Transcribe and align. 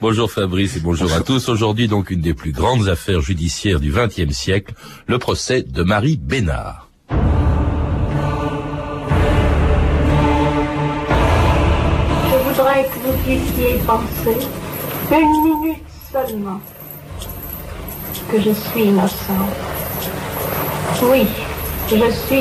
Bonjour 0.00 0.30
Fabrice 0.30 0.78
et 0.78 0.80
bonjour, 0.80 1.12
à 1.12 1.20
tous. 1.20 1.50
Aujourd'hui 1.50 1.86
donc 1.86 2.10
une 2.10 2.22
des 2.22 2.32
plus 2.32 2.52
grandes 2.52 2.88
affaires 2.88 3.20
judiciaires 3.20 3.80
du 3.80 3.92
XXe 3.92 4.32
siècle, 4.34 4.72
le 5.06 5.18
procès 5.18 5.62
de 5.62 5.82
Marie 5.82 6.16
Bénard. 6.16 6.88
Je 7.10 7.16
voudrais 12.48 12.84
que 12.84 12.98
vous 13.04 13.12
puissiez 13.24 13.78
penser 13.86 14.38
une 15.12 15.42
minute 15.44 15.84
seulement 16.10 16.62
que 18.32 18.40
je 18.40 18.52
suis 18.52 18.84
innocent. 18.84 19.50
Oui, 21.02 21.26
je 21.90 22.10
suis 22.26 22.38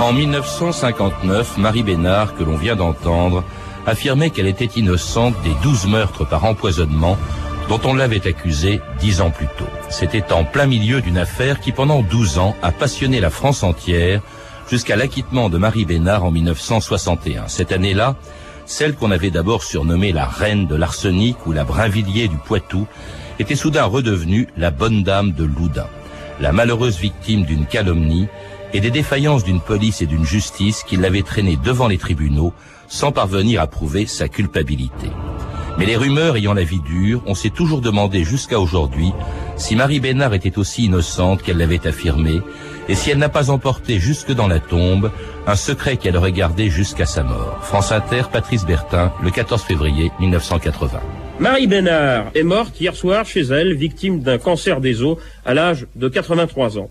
En 0.00 0.12
1959, 0.12 1.58
Marie 1.58 1.82
Bénard, 1.82 2.34
que 2.36 2.44
l'on 2.44 2.56
vient 2.56 2.76
d'entendre, 2.76 3.44
affirmait 3.86 4.30
qu'elle 4.30 4.46
était 4.46 4.64
innocente 4.76 5.34
des 5.42 5.54
douze 5.62 5.86
meurtres 5.86 6.26
par 6.26 6.44
empoisonnement 6.44 7.16
dont 7.68 7.80
on 7.84 7.94
l'avait 7.94 8.28
accusée 8.28 8.80
dix 9.00 9.20
ans 9.20 9.30
plus 9.30 9.48
tôt. 9.58 9.64
C'était 9.88 10.32
en 10.32 10.44
plein 10.44 10.66
milieu 10.66 11.00
d'une 11.00 11.18
affaire 11.18 11.60
qui, 11.60 11.72
pendant 11.72 12.02
douze 12.02 12.38
ans, 12.38 12.54
a 12.62 12.72
passionné 12.72 13.20
la 13.20 13.30
France 13.30 13.62
entière 13.62 14.20
jusqu'à 14.70 14.96
l'acquittement 14.96 15.48
de 15.48 15.58
Marie 15.58 15.86
Bénard 15.86 16.24
en 16.24 16.30
1961. 16.30 17.48
Cette 17.48 17.72
année-là, 17.72 18.16
celle 18.66 18.94
qu'on 18.94 19.10
avait 19.10 19.30
d'abord 19.30 19.62
surnommée 19.62 20.12
la 20.12 20.26
reine 20.26 20.66
de 20.66 20.74
l'arsenic 20.74 21.46
ou 21.46 21.52
la 21.52 21.64
Brinvilliers 21.64 22.28
du 22.28 22.36
Poitou, 22.36 22.86
était 23.38 23.56
soudain 23.56 23.84
redevenue 23.84 24.48
la 24.56 24.70
bonne 24.70 25.02
dame 25.02 25.32
de 25.32 25.44
Loudun, 25.44 25.86
la 26.40 26.52
malheureuse 26.52 26.98
victime 26.98 27.44
d'une 27.44 27.66
calomnie 27.66 28.28
et 28.72 28.80
des 28.80 28.90
défaillances 28.90 29.44
d'une 29.44 29.60
police 29.60 30.02
et 30.02 30.06
d'une 30.06 30.24
justice 30.24 30.82
qui 30.82 30.96
l'avaient 30.96 31.22
traînée 31.22 31.56
devant 31.62 31.88
les 31.88 31.98
tribunaux 31.98 32.52
sans 32.88 33.12
parvenir 33.12 33.60
à 33.60 33.66
prouver 33.66 34.06
sa 34.06 34.28
culpabilité. 34.28 35.10
Mais 35.78 35.86
les 35.86 35.96
rumeurs 35.96 36.36
ayant 36.36 36.54
la 36.54 36.64
vie 36.64 36.80
dure, 36.80 37.22
on 37.26 37.34
s'est 37.34 37.50
toujours 37.50 37.80
demandé 37.80 38.24
jusqu'à 38.24 38.58
aujourd'hui 38.58 39.12
si 39.56 39.76
Marie 39.76 40.00
Bénard 40.00 40.34
était 40.34 40.58
aussi 40.58 40.84
innocente 40.84 41.42
qu'elle 41.42 41.58
l'avait 41.58 41.86
affirmé, 41.86 42.40
et 42.88 42.94
si 42.94 43.10
elle 43.10 43.18
n'a 43.18 43.28
pas 43.28 43.50
emporté 43.50 43.98
jusque 43.98 44.32
dans 44.32 44.48
la 44.48 44.60
tombe 44.60 45.10
un 45.46 45.56
secret 45.56 45.96
qu'elle 45.96 46.16
aurait 46.16 46.32
gardé 46.32 46.70
jusqu'à 46.70 47.06
sa 47.06 47.22
mort. 47.22 47.58
France 47.62 47.92
Inter, 47.92 48.22
Patrice 48.32 48.64
Bertin, 48.64 49.12
le 49.22 49.30
14 49.30 49.62
février 49.62 50.10
1980. 50.20 51.00
Marie 51.38 51.66
Bénard 51.66 52.30
est 52.34 52.42
morte 52.42 52.80
hier 52.80 52.96
soir 52.96 53.26
chez 53.26 53.42
elle, 53.42 53.74
victime 53.74 54.20
d'un 54.20 54.38
cancer 54.38 54.80
des 54.80 55.02
os 55.02 55.18
à 55.44 55.52
l'âge 55.52 55.86
de 55.94 56.08
83 56.08 56.78
ans. 56.78 56.88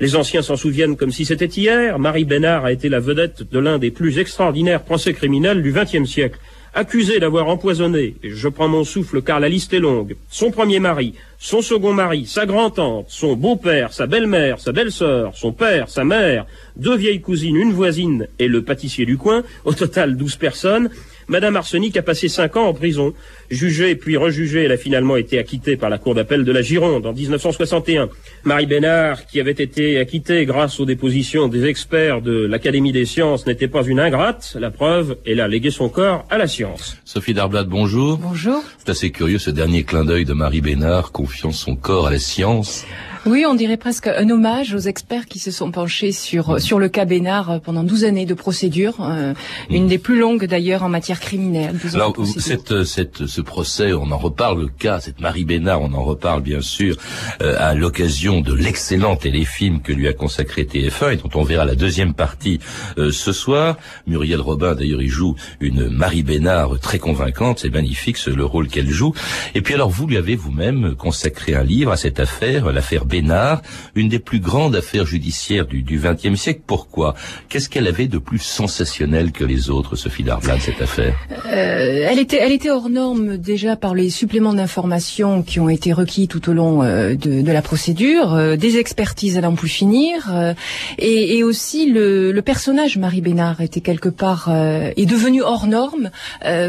Les 0.00 0.16
anciens 0.16 0.42
s'en 0.42 0.56
souviennent 0.56 0.96
comme 0.96 1.12
si 1.12 1.24
c'était 1.24 1.46
hier. 1.46 2.00
Marie 2.00 2.24
Bénard 2.24 2.64
a 2.64 2.72
été 2.72 2.88
la 2.88 2.98
vedette 2.98 3.48
de 3.48 3.58
l'un 3.60 3.78
des 3.78 3.92
plus 3.92 4.18
extraordinaires 4.18 4.82
procès 4.82 5.12
criminels 5.12 5.62
du 5.62 5.72
XXe 5.72 6.10
siècle 6.10 6.38
accusé 6.74 7.20
d'avoir 7.20 7.48
empoisonné, 7.48 8.16
je 8.22 8.48
prends 8.48 8.68
mon 8.68 8.84
souffle 8.84 9.22
car 9.22 9.40
la 9.40 9.48
liste 9.48 9.72
est 9.72 9.80
longue, 9.80 10.16
son 10.28 10.50
premier 10.50 10.80
mari, 10.80 11.14
son 11.38 11.62
second 11.62 11.92
mari, 11.92 12.26
sa 12.26 12.46
grand-tante, 12.46 13.06
son 13.08 13.36
beau-père, 13.36 13.92
sa 13.92 14.06
belle-mère, 14.06 14.60
sa 14.60 14.72
belle-sœur, 14.72 15.36
son 15.36 15.52
père, 15.52 15.88
sa 15.88 16.04
mère, 16.04 16.46
deux 16.76 16.96
vieilles 16.96 17.20
cousines, 17.20 17.56
une 17.56 17.72
voisine 17.72 18.26
et 18.38 18.48
le 18.48 18.62
pâtissier 18.62 19.06
du 19.06 19.16
coin, 19.16 19.44
au 19.64 19.72
total 19.72 20.16
douze 20.16 20.36
personnes, 20.36 20.90
Madame 21.28 21.56
Arsenic 21.56 21.96
a 21.96 22.02
passé 22.02 22.28
cinq 22.28 22.56
ans 22.56 22.66
en 22.66 22.74
prison. 22.74 23.14
Jugée 23.50 23.94
puis 23.94 24.16
rejugée, 24.16 24.64
elle 24.64 24.72
a 24.72 24.76
finalement 24.76 25.16
été 25.16 25.38
acquittée 25.38 25.76
par 25.76 25.90
la 25.90 25.98
Cour 25.98 26.14
d'appel 26.14 26.44
de 26.44 26.52
la 26.52 26.62
Gironde 26.62 27.06
en 27.06 27.12
1961. 27.12 28.08
Marie 28.44 28.66
Bénard, 28.66 29.26
qui 29.26 29.40
avait 29.40 29.52
été 29.52 29.98
acquittée 29.98 30.44
grâce 30.46 30.80
aux 30.80 30.86
dépositions 30.86 31.48
des 31.48 31.66
experts 31.66 32.22
de 32.22 32.46
l'Académie 32.46 32.92
des 32.92 33.04
sciences, 33.04 33.46
n'était 33.46 33.68
pas 33.68 33.82
une 33.82 34.00
ingrate. 34.00 34.56
La 34.58 34.70
preuve, 34.70 35.16
elle 35.26 35.40
a 35.40 35.48
légué 35.48 35.70
son 35.70 35.88
corps 35.88 36.24
à 36.30 36.38
la 36.38 36.46
science. 36.46 36.96
Sophie 37.04 37.34
Darblad, 37.34 37.68
bonjour. 37.68 38.18
Bonjour. 38.18 38.62
C'est 38.78 38.90
assez 38.90 39.10
curieux 39.10 39.38
ce 39.38 39.50
dernier 39.50 39.84
clin 39.84 40.04
d'œil 40.04 40.24
de 40.24 40.32
Marie 40.32 40.60
Bénard 40.60 41.12
confiant 41.12 41.52
son 41.52 41.76
corps 41.76 42.06
à 42.06 42.10
la 42.10 42.18
science. 42.18 42.84
Oui, 43.26 43.44
on 43.48 43.54
dirait 43.54 43.78
presque 43.78 44.06
un 44.06 44.28
hommage 44.28 44.74
aux 44.74 44.80
experts 44.80 45.24
qui 45.26 45.38
se 45.38 45.50
sont 45.50 45.70
penchés 45.70 46.12
sur 46.12 46.60
sur 46.60 46.78
le 46.78 46.90
cas 46.90 47.06
Bénard 47.06 47.60
pendant 47.62 47.82
12 47.82 48.04
années 48.04 48.26
de 48.26 48.34
procédure, 48.34 48.96
euh, 49.00 49.32
une 49.70 49.86
des 49.86 49.96
plus 49.96 50.18
longues 50.18 50.44
d'ailleurs 50.44 50.82
en 50.82 50.90
matière 50.90 51.20
criminelle. 51.20 51.74
Alors 51.94 52.14
cette, 52.38 52.84
cette, 52.84 53.33
ce 53.34 53.40
procès, 53.40 53.92
on 53.92 54.10
en 54.12 54.16
reparle, 54.16 54.60
le 54.60 54.68
cas, 54.68 55.00
cette 55.00 55.20
Marie 55.20 55.44
Bénard, 55.44 55.82
on 55.82 55.92
en 55.92 56.04
reparle 56.04 56.42
bien 56.42 56.60
sûr 56.60 56.96
euh, 57.42 57.56
à 57.58 57.74
l'occasion 57.74 58.40
de 58.40 58.54
l'excellent 58.54 59.16
téléfilm 59.16 59.82
que 59.82 59.92
lui 59.92 60.06
a 60.06 60.12
consacré 60.12 60.62
TF1 60.62 61.14
et 61.14 61.16
dont 61.16 61.30
on 61.34 61.42
verra 61.42 61.64
la 61.64 61.74
deuxième 61.74 62.14
partie 62.14 62.60
euh, 62.96 63.10
ce 63.10 63.32
soir. 63.32 63.76
Muriel 64.06 64.40
Robin 64.40 64.74
d'ailleurs 64.74 65.02
il 65.02 65.08
joue 65.08 65.34
une 65.60 65.88
Marie 65.88 66.22
Bénard 66.22 66.78
très 66.78 66.98
convaincante, 66.98 67.58
c'est 67.58 67.70
magnifique 67.70 68.24
le 68.26 68.44
rôle 68.44 68.68
qu'elle 68.68 68.90
joue. 68.90 69.12
Et 69.54 69.62
puis 69.62 69.74
alors 69.74 69.90
vous 69.90 70.06
lui 70.06 70.16
avez 70.16 70.36
vous-même 70.36 70.94
consacré 70.94 71.54
un 71.54 71.64
livre 71.64 71.90
à 71.90 71.96
cette 71.96 72.20
affaire, 72.20 72.72
l'affaire 72.72 73.04
Bénard, 73.04 73.62
une 73.96 74.08
des 74.08 74.20
plus 74.20 74.40
grandes 74.40 74.76
affaires 74.76 75.06
judiciaires 75.06 75.66
du 75.66 75.82
XXe 75.82 76.40
siècle. 76.40 76.62
Pourquoi? 76.66 77.14
Qu'est-ce 77.48 77.68
qu'elle 77.68 77.88
avait 77.88 78.06
de 78.06 78.18
plus 78.18 78.38
sensationnel 78.38 79.32
que 79.32 79.44
les 79.44 79.70
autres, 79.70 79.96
Sophie 79.96 80.22
Darblad, 80.22 80.60
cette 80.60 80.80
affaire? 80.80 81.16
Euh, 81.46 82.06
Elle 82.10 82.20
était, 82.20 82.38
elle 82.38 82.52
était 82.52 82.70
hors 82.70 82.88
norme 82.88 83.23
déjà 83.36 83.76
par 83.76 83.94
les 83.94 84.10
suppléments 84.10 84.54
d'informations 84.54 85.42
qui 85.42 85.60
ont 85.60 85.68
été 85.68 85.92
requis 85.92 86.28
tout 86.28 86.48
au 86.48 86.52
long 86.52 86.82
euh, 86.82 87.14
de, 87.14 87.42
de, 87.42 87.52
la 87.52 87.62
procédure, 87.62 88.34
euh, 88.34 88.56
des 88.56 88.78
expertises 88.78 89.36
à 89.38 89.40
n'en 89.40 89.54
plus 89.54 89.68
finir, 89.68 90.32
euh, 90.32 90.54
et, 90.98 91.38
et, 91.38 91.44
aussi 91.44 91.90
le, 91.90 92.32
le, 92.32 92.42
personnage 92.42 92.98
Marie 92.98 93.20
Bénard 93.20 93.60
était 93.60 93.80
quelque 93.80 94.08
part 94.08 94.48
euh, 94.48 94.90
est 94.96 95.06
devenu 95.06 95.42
hors 95.42 95.66
norme 95.66 96.10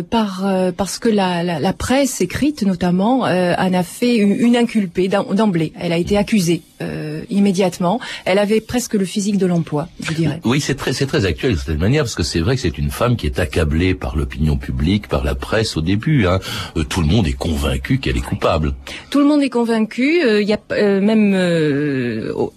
par 0.09 0.45
parce 0.77 0.99
que 0.99 1.09
la, 1.09 1.44
la, 1.44 1.59
la, 1.59 1.73
presse 1.73 2.21
écrite 2.21 2.63
notamment 2.63 3.21
en 3.21 3.73
a 3.73 3.83
fait 3.83 4.15
une, 4.15 4.33
une 4.33 4.55
inculpée 4.55 5.07
d'emblée. 5.07 5.73
Elle 5.79 5.94
a 5.94 5.97
été 5.97 6.17
accusée 6.17 6.61
euh, 6.81 7.04
immédiatement. 7.30 8.00
Elle 8.25 8.40
avait 8.40 8.62
presque 8.62 8.94
le 8.94 9.06
physique 9.06 9.38
de 9.38 9.46
l'emploi, 9.46 9.88
je 10.02 10.13
dirais. 10.13 10.40
Oui, 10.44 10.62
c'est 10.62 10.75
très, 10.75 10.94
c'est 10.94 11.06
très 11.06 11.25
actuel 11.25 11.53
de 11.53 11.59
cette 11.59 11.80
manière 11.80 12.03
parce 12.03 12.16
que 12.16 12.24
c'est 12.24 12.40
vrai 12.40 12.56
que 12.56 12.62
c'est 12.62 12.78
une 12.78 12.91
femme 12.91 13.16
qui 13.16 13.25
est 13.25 13.40
accablée 13.40 13.94
par 13.94 14.16
l'opinion 14.16 14.58
publique, 14.58 15.08
par 15.08 15.24
la 15.24 15.36
presse 15.36 15.78
au 15.78 15.81
début. 15.81 16.28
Hein. 16.28 16.40
Euh, 16.78 16.84
tout 16.84 17.02
le 17.02 17.08
monde 17.08 17.28
est 17.28 17.34
convaincu 17.34 18.00
qu'elle 18.00 18.18
est 18.18 18.22
coupable. 18.22 18.74
Tout 19.09 19.19
le 19.19 19.25
monde 19.25 19.41
est 19.41 19.50
convaincu. 19.50 20.22
Euh, 20.24 20.41
il 20.41 20.47
y 20.47 20.53
a 20.53 20.59
même 21.00 21.36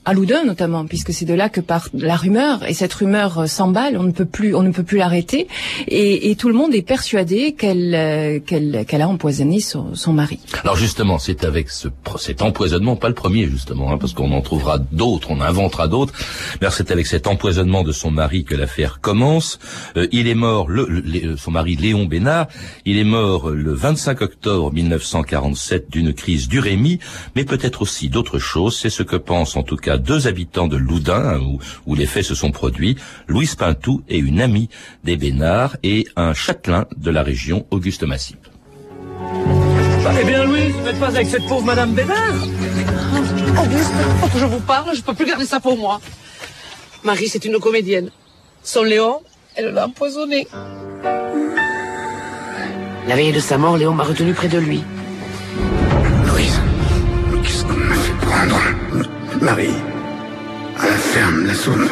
à 0.05 0.13
Loudun 0.13 0.45
notamment, 0.45 0.87
puisque 0.87 1.13
c'est 1.13 1.25
de 1.25 1.35
là 1.35 1.49
que 1.49 1.61
part 1.61 1.89
la 1.95 2.17
rumeur 2.17 2.65
et 2.69 2.75
cette 2.75 2.93
rumeur 2.93 3.49
s'emballe. 3.49 3.97
On 3.97 4.03
ne 4.03 4.13
peut 4.13 4.25
plus, 4.25 4.55
on 4.55 4.63
ne 4.63 4.71
peut 4.71 4.83
plus 4.83 4.99
l'arrêter. 4.99 5.49
Et, 5.87 6.31
et, 6.31 6.37
tout 6.37 6.49
le 6.49 6.55
monde 6.55 6.75
est 6.75 6.83
persuadé 6.83 7.53
qu'elle, 7.53 8.43
qu'elle, 8.47 8.85
qu'elle 8.87 9.03
a 9.03 9.09
empoisonné 9.09 9.61
son, 9.61 9.95
son 9.95 10.13
mari. 10.13 10.39
Alors 10.63 10.77
justement, 10.77 11.19
c'est 11.19 11.45
avec 11.45 11.71
ce, 11.71 11.89
cet 12.19 12.43
empoisonnement, 12.43 12.97
pas 12.97 13.09
le 13.09 13.15
premier 13.15 13.47
justement 13.47 13.69
Hein, 13.87 13.99
parce 13.99 14.13
qu'on 14.13 14.33
en 14.33 14.41
trouvera 14.59 14.79
d'autres, 14.79 15.31
on 15.31 15.41
inventera 15.41 15.87
d'autres. 15.87 16.13
Mais 16.61 16.69
c'est 16.71 16.91
avec 16.91 17.07
cet 17.07 17.29
empoisonnement 17.29 17.85
de 17.85 17.93
son 17.93 18.11
mari 18.11 18.45
que 18.45 18.57
l'affaire 18.57 19.01
commence. 19.01 19.61
Euh, 19.97 20.09
il 20.11 20.27
est 20.27 20.35
mort, 20.35 20.69
le, 20.69 20.85
le, 20.89 21.37
son 21.37 21.53
mari 21.53 21.77
Léon 21.77 22.07
Bénard, 22.07 22.49
il 22.85 22.99
est 22.99 23.05
mort 23.05 23.51
le 23.51 23.73
25 23.73 24.21
octobre 24.21 24.73
1947 24.73 25.91
d'une 25.91 26.13
crise 26.13 26.49
d'urémie, 26.49 26.99
mais 27.37 27.45
peut-être 27.45 27.83
aussi 27.83 28.09
d'autres 28.09 28.41
choses. 28.41 28.77
C'est 28.77 28.91
ce 28.91 29.05
que 29.05 29.17
pensent 29.17 29.57
en 29.57 29.63
tout 29.63 29.77
cas 29.77 29.97
deux 29.97 30.27
habitants 30.27 30.67
de 30.67 30.77
Loudun, 30.77 31.15
hein, 31.15 31.41
où, 31.41 31.61
où 31.87 31.95
les 31.95 32.07
faits 32.07 32.25
se 32.25 32.35
sont 32.35 32.51
produits, 32.51 32.97
Louise 33.29 33.55
Pintou 33.55 34.03
et 34.09 34.19
une 34.19 34.41
amie 34.41 34.69
des 35.05 35.17
Bénards 35.17 35.77
et 35.85 36.09
un 36.17 36.35
châtelain 36.35 36.87
de 36.97 37.11
la 37.13 37.23
région, 37.23 37.65
Auguste 37.71 38.03
Massip. 38.03 38.39
Eh 40.21 40.25
bien, 40.25 40.45
Louise, 40.45 40.73
vous 40.75 40.85
n'êtes 40.85 40.99
pas 40.99 41.09
avec 41.09 41.29
cette 41.29 41.47
pauvre 41.47 41.65
Madame 41.65 41.93
Bénard? 41.93 42.35
Auguste, 43.19 43.93
faut 44.21 44.29
que 44.29 44.39
je 44.39 44.45
vous 44.45 44.61
parle, 44.61 44.95
je 44.95 45.03
peux 45.03 45.15
plus 45.15 45.27
garder 45.27 45.45
ça 45.45 45.59
pour 45.59 45.77
moi. 45.77 46.01
Marie, 47.03 47.29
c'est 47.29 47.45
une 47.45 47.59
comédienne. 47.59 48.11
Son 48.63 48.85
Léon, 48.85 49.21
elle 49.57 49.73
l'a 49.75 49.87
empoisonné. 49.87 50.47
La 53.09 53.17
veille 53.17 53.33
de 53.33 53.41
sa 53.41 53.59
mort, 53.59 53.77
Léon 53.77 53.93
m'a 53.95 54.05
retenu 54.05 54.35
près 54.35 54.49
de 54.49 54.59
lui. 54.59 54.85
Louise, 56.27 56.61
qu'est-ce 57.43 57.65
qu'on 57.65 57.73
m'a 57.73 57.95
fait 57.95 58.27
prendre? 58.27 58.61
Marie, 59.41 59.75
à 60.79 60.87
la 60.87 60.97
ferme, 60.97 61.47
la 61.47 61.55
soupe. 61.55 61.91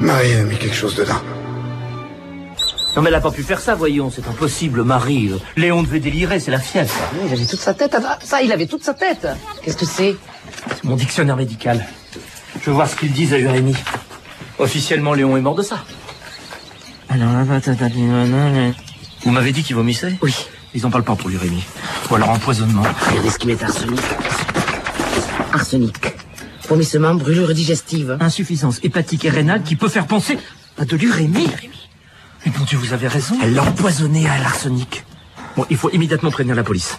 Marie 0.00 0.34
a 0.34 0.42
mis 0.42 0.56
quelque 0.56 0.76
chose 0.76 0.94
dedans. 0.94 1.22
Non, 2.96 3.02
mais 3.02 3.08
elle 3.08 3.14
n'a 3.14 3.20
pas 3.20 3.32
pu 3.32 3.42
faire 3.42 3.60
ça, 3.60 3.74
voyons, 3.74 4.10
c'est 4.10 4.26
impossible, 4.28 4.84
Marie. 4.84 5.32
Léon 5.56 5.82
devait 5.82 5.98
délirer, 5.98 6.38
c'est 6.38 6.52
la 6.52 6.60
fièvre. 6.60 6.94
Oui, 7.14 7.22
il 7.26 7.32
avait 7.32 7.46
toute 7.46 7.60
sa 7.60 7.74
tête. 7.74 7.96
Ah, 8.06 8.18
ça, 8.22 8.40
il 8.40 8.52
avait 8.52 8.66
toute 8.66 8.84
sa 8.84 8.94
tête. 8.94 9.26
Qu'est-ce 9.62 9.76
que 9.76 9.86
c'est? 9.86 10.16
C'est 10.68 10.84
mon 10.84 10.94
dictionnaire 10.94 11.36
médical. 11.36 11.84
Je 12.60 12.66
veux 12.66 12.72
voir 12.72 12.88
ce 12.88 12.94
qu'ils 12.94 13.12
disent 13.12 13.32
à 13.32 13.38
Urémie. 13.38 13.76
Officiellement, 14.58 15.12
Léon 15.12 15.36
est 15.36 15.40
mort 15.40 15.56
de 15.56 15.62
ça. 15.62 15.84
Vous 19.24 19.30
m'avez 19.30 19.52
dit 19.52 19.62
qu'il 19.64 19.74
vomissait? 19.74 20.16
Oui. 20.22 20.34
Ils 20.74 20.82
n'en 20.82 20.90
parlent 20.90 21.04
pas 21.04 21.16
pour 21.16 21.28
l'urémie. 21.28 21.64
Ou 22.10 22.14
alors 22.14 22.30
empoisonnement. 22.30 22.82
Regardez 23.08 23.30
ce 23.30 23.38
qui 23.38 23.46
met 23.46 23.62
arsenic. 23.62 24.00
Arsenic. 25.52 26.14
Vomissement, 26.68 27.14
brûlure 27.14 27.52
digestive. 27.54 28.16
Insuffisance 28.20 28.80
hépatique 28.82 29.24
et 29.24 29.30
rénale 29.30 29.62
qui 29.62 29.76
peut 29.76 29.88
faire 29.88 30.06
penser 30.06 30.38
à 30.78 30.84
de 30.84 30.96
l'urémie. 30.96 31.48
Mais 32.44 32.52
bon 32.52 32.64
Dieu, 32.64 32.78
vous 32.78 32.92
avez 32.92 33.08
raison. 33.08 33.36
Elle 33.42 33.54
l'a 33.54 33.62
empoisonné 33.62 34.28
à 34.28 34.38
l'arsenic. 34.38 35.04
Bon, 35.56 35.64
il 35.70 35.76
faut 35.76 35.90
immédiatement 35.90 36.30
prévenir 36.30 36.56
la 36.56 36.64
police. 36.64 36.98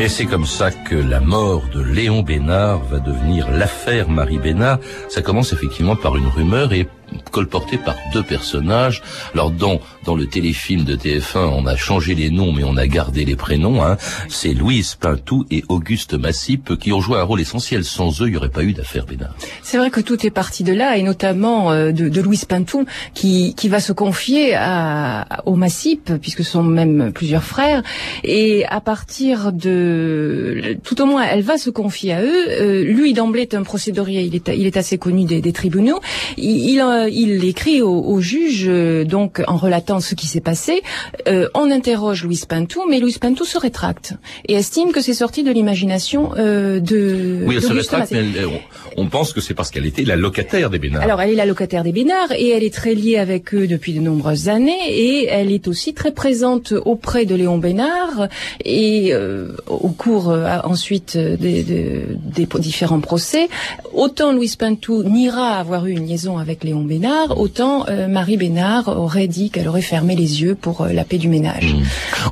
Et 0.00 0.08
c'est 0.08 0.26
comme 0.26 0.46
ça 0.46 0.72
que 0.72 0.96
la 0.96 1.20
mort 1.20 1.62
de 1.72 1.80
Léon 1.80 2.22
Bénard 2.22 2.80
va 2.90 2.98
devenir 2.98 3.48
l'affaire 3.50 4.08
Marie 4.08 4.38
Bénard. 4.38 4.78
Ça 5.08 5.22
commence 5.22 5.52
effectivement 5.52 5.94
par 5.94 6.16
une 6.16 6.26
rumeur 6.26 6.72
et 6.72 6.88
colportée 7.30 7.78
par 7.78 7.96
deux 8.12 8.22
personnages. 8.22 9.02
Alors 9.34 9.50
dans 9.50 9.80
dans 10.04 10.16
le 10.16 10.26
téléfilm 10.26 10.84
de 10.84 10.96
TF1, 10.96 11.38
on 11.38 11.66
a 11.66 11.76
changé 11.76 12.14
les 12.14 12.30
noms 12.30 12.52
mais 12.52 12.64
on 12.64 12.76
a 12.76 12.86
gardé 12.86 13.24
les 13.24 13.36
prénoms. 13.36 13.84
Hein. 13.84 13.96
C'est 14.28 14.54
Louise 14.54 14.96
Pintou 14.96 15.46
et 15.50 15.64
Auguste 15.68 16.14
Massip 16.14 16.76
qui 16.78 16.92
ont 16.92 17.00
joué 17.00 17.18
un 17.18 17.22
rôle 17.22 17.40
essentiel. 17.40 17.84
Sans 17.84 18.22
eux, 18.22 18.26
il 18.26 18.32
n'y 18.32 18.36
aurait 18.36 18.48
pas 18.48 18.64
eu 18.64 18.72
d'affaire 18.72 19.06
Bénard. 19.06 19.34
C'est 19.62 19.78
vrai 19.78 19.90
que 19.90 20.00
tout 20.00 20.26
est 20.26 20.30
parti 20.30 20.64
de 20.64 20.72
là, 20.72 20.96
et 20.96 21.02
notamment 21.02 21.72
euh, 21.72 21.92
de, 21.92 22.20
Louise 22.20 22.44
Pintou, 22.44 22.84
qui, 23.14 23.54
qui 23.54 23.68
va 23.68 23.80
se 23.80 23.92
confier 23.92 24.54
à, 24.54 25.26
au 25.46 25.56
Massip, 25.56 26.12
puisque 26.20 26.44
ce 26.44 26.52
sont 26.52 26.62
même 26.62 27.12
plusieurs 27.12 27.44
frères, 27.44 27.82
et 28.24 28.64
à 28.66 28.80
partir 28.80 29.52
de... 29.52 30.76
Tout 30.84 31.00
au 31.00 31.06
moins, 31.06 31.24
elle 31.24 31.42
va 31.42 31.58
se 31.58 31.70
confier 31.70 32.12
à 32.12 32.22
eux. 32.22 32.48
Euh, 32.48 32.84
lui, 32.84 33.12
d'emblée, 33.12 33.42
est 33.42 33.54
un 33.54 33.62
procédurier, 33.62 34.22
il 34.22 34.34
est, 34.34 34.48
il 34.48 34.66
est 34.66 34.76
assez 34.76 34.98
connu 34.98 35.24
des, 35.24 35.52
tribunaux. 35.52 36.00
Il, 36.36 36.70
il, 36.70 36.80
euh, 37.04 37.08
il 37.10 37.44
écrit 37.44 37.80
au, 37.82 37.92
au 38.02 38.20
juge, 38.20 38.64
euh, 38.68 39.04
donc, 39.04 39.42
en 39.48 39.56
relatant 39.56 40.00
ce 40.00 40.14
qui 40.14 40.26
s'est 40.26 40.40
passé. 40.40 40.82
Euh, 41.28 41.48
on 41.54 41.70
interroge 41.70 42.24
Louise 42.24 42.44
Pintou, 42.44 42.80
mais 42.88 42.98
Louise 43.00 43.18
Pintou 43.18 43.44
se 43.44 43.58
rétracte, 43.58 44.14
et 44.48 44.54
estime 44.54 44.92
que 44.92 45.00
c'est 45.00 45.14
sorti 45.14 45.42
de 45.42 45.50
l'imagination 45.50 46.30
euh, 46.36 46.80
de... 46.80 47.44
Oui, 47.46 47.56
elle 47.56 47.62
se 47.62 47.72
rétracte, 47.72 48.12
mais 48.12 48.18
elle- 48.18 48.46
on, 48.46 49.02
on 49.04 49.06
pense 49.08 49.32
que 49.32 49.40
c'est 49.40 49.54
parce 49.54 49.70
qu'elle 49.70 49.86
était 49.86 50.04
la 50.04 50.16
locataire 50.16 50.70
des 50.70 50.78
Bénard. 50.78 51.02
Alors, 51.02 51.20
elle 51.20 51.30
est 51.30 51.34
la 51.36 51.46
locataire 51.46 51.82
des 51.84 51.92
Bénards 51.92 52.32
et 52.36 52.50
elle 52.50 52.62
est 52.62 52.74
très 52.74 52.94
liée 52.94 53.16
avec 53.18 53.54
eux 53.54 53.66
depuis 53.66 53.92
de 53.94 54.00
nombreuses 54.00 54.48
années 54.48 54.78
et 54.88 55.26
elle 55.28 55.50
est 55.50 55.68
aussi 55.68 55.94
très 55.94 56.12
présente 56.12 56.72
auprès 56.84 57.24
de 57.24 57.34
Léon 57.34 57.58
Bénard 57.58 58.28
et 58.64 59.12
euh, 59.12 59.48
au 59.68 59.88
cours 59.88 60.30
euh, 60.30 60.58
ensuite 60.64 61.16
des, 61.16 61.62
des- 61.62 62.04
des 62.36 62.46
différents 62.60 63.00
procès. 63.00 63.48
Autant 63.94 64.32
Louise 64.32 64.56
Pintou 64.56 65.02
n'ira 65.04 65.58
avoir 65.58 65.86
eu 65.86 65.92
une 65.92 66.06
liaison 66.06 66.38
avec 66.38 66.62
Léon 66.64 66.82
Bénard, 66.82 66.91
autant 67.36 67.86
euh, 67.88 68.08
Marie 68.08 68.36
Bénard 68.36 68.88
aurait 68.88 69.28
dit 69.28 69.50
qu'elle 69.50 69.68
aurait 69.68 69.82
fermé 69.82 70.16
les 70.16 70.42
yeux 70.42 70.54
pour 70.54 70.82
euh, 70.82 70.92
la 70.92 71.04
paix 71.04 71.18
du 71.18 71.28
ménage. 71.28 71.74
Mmh. 71.74 71.82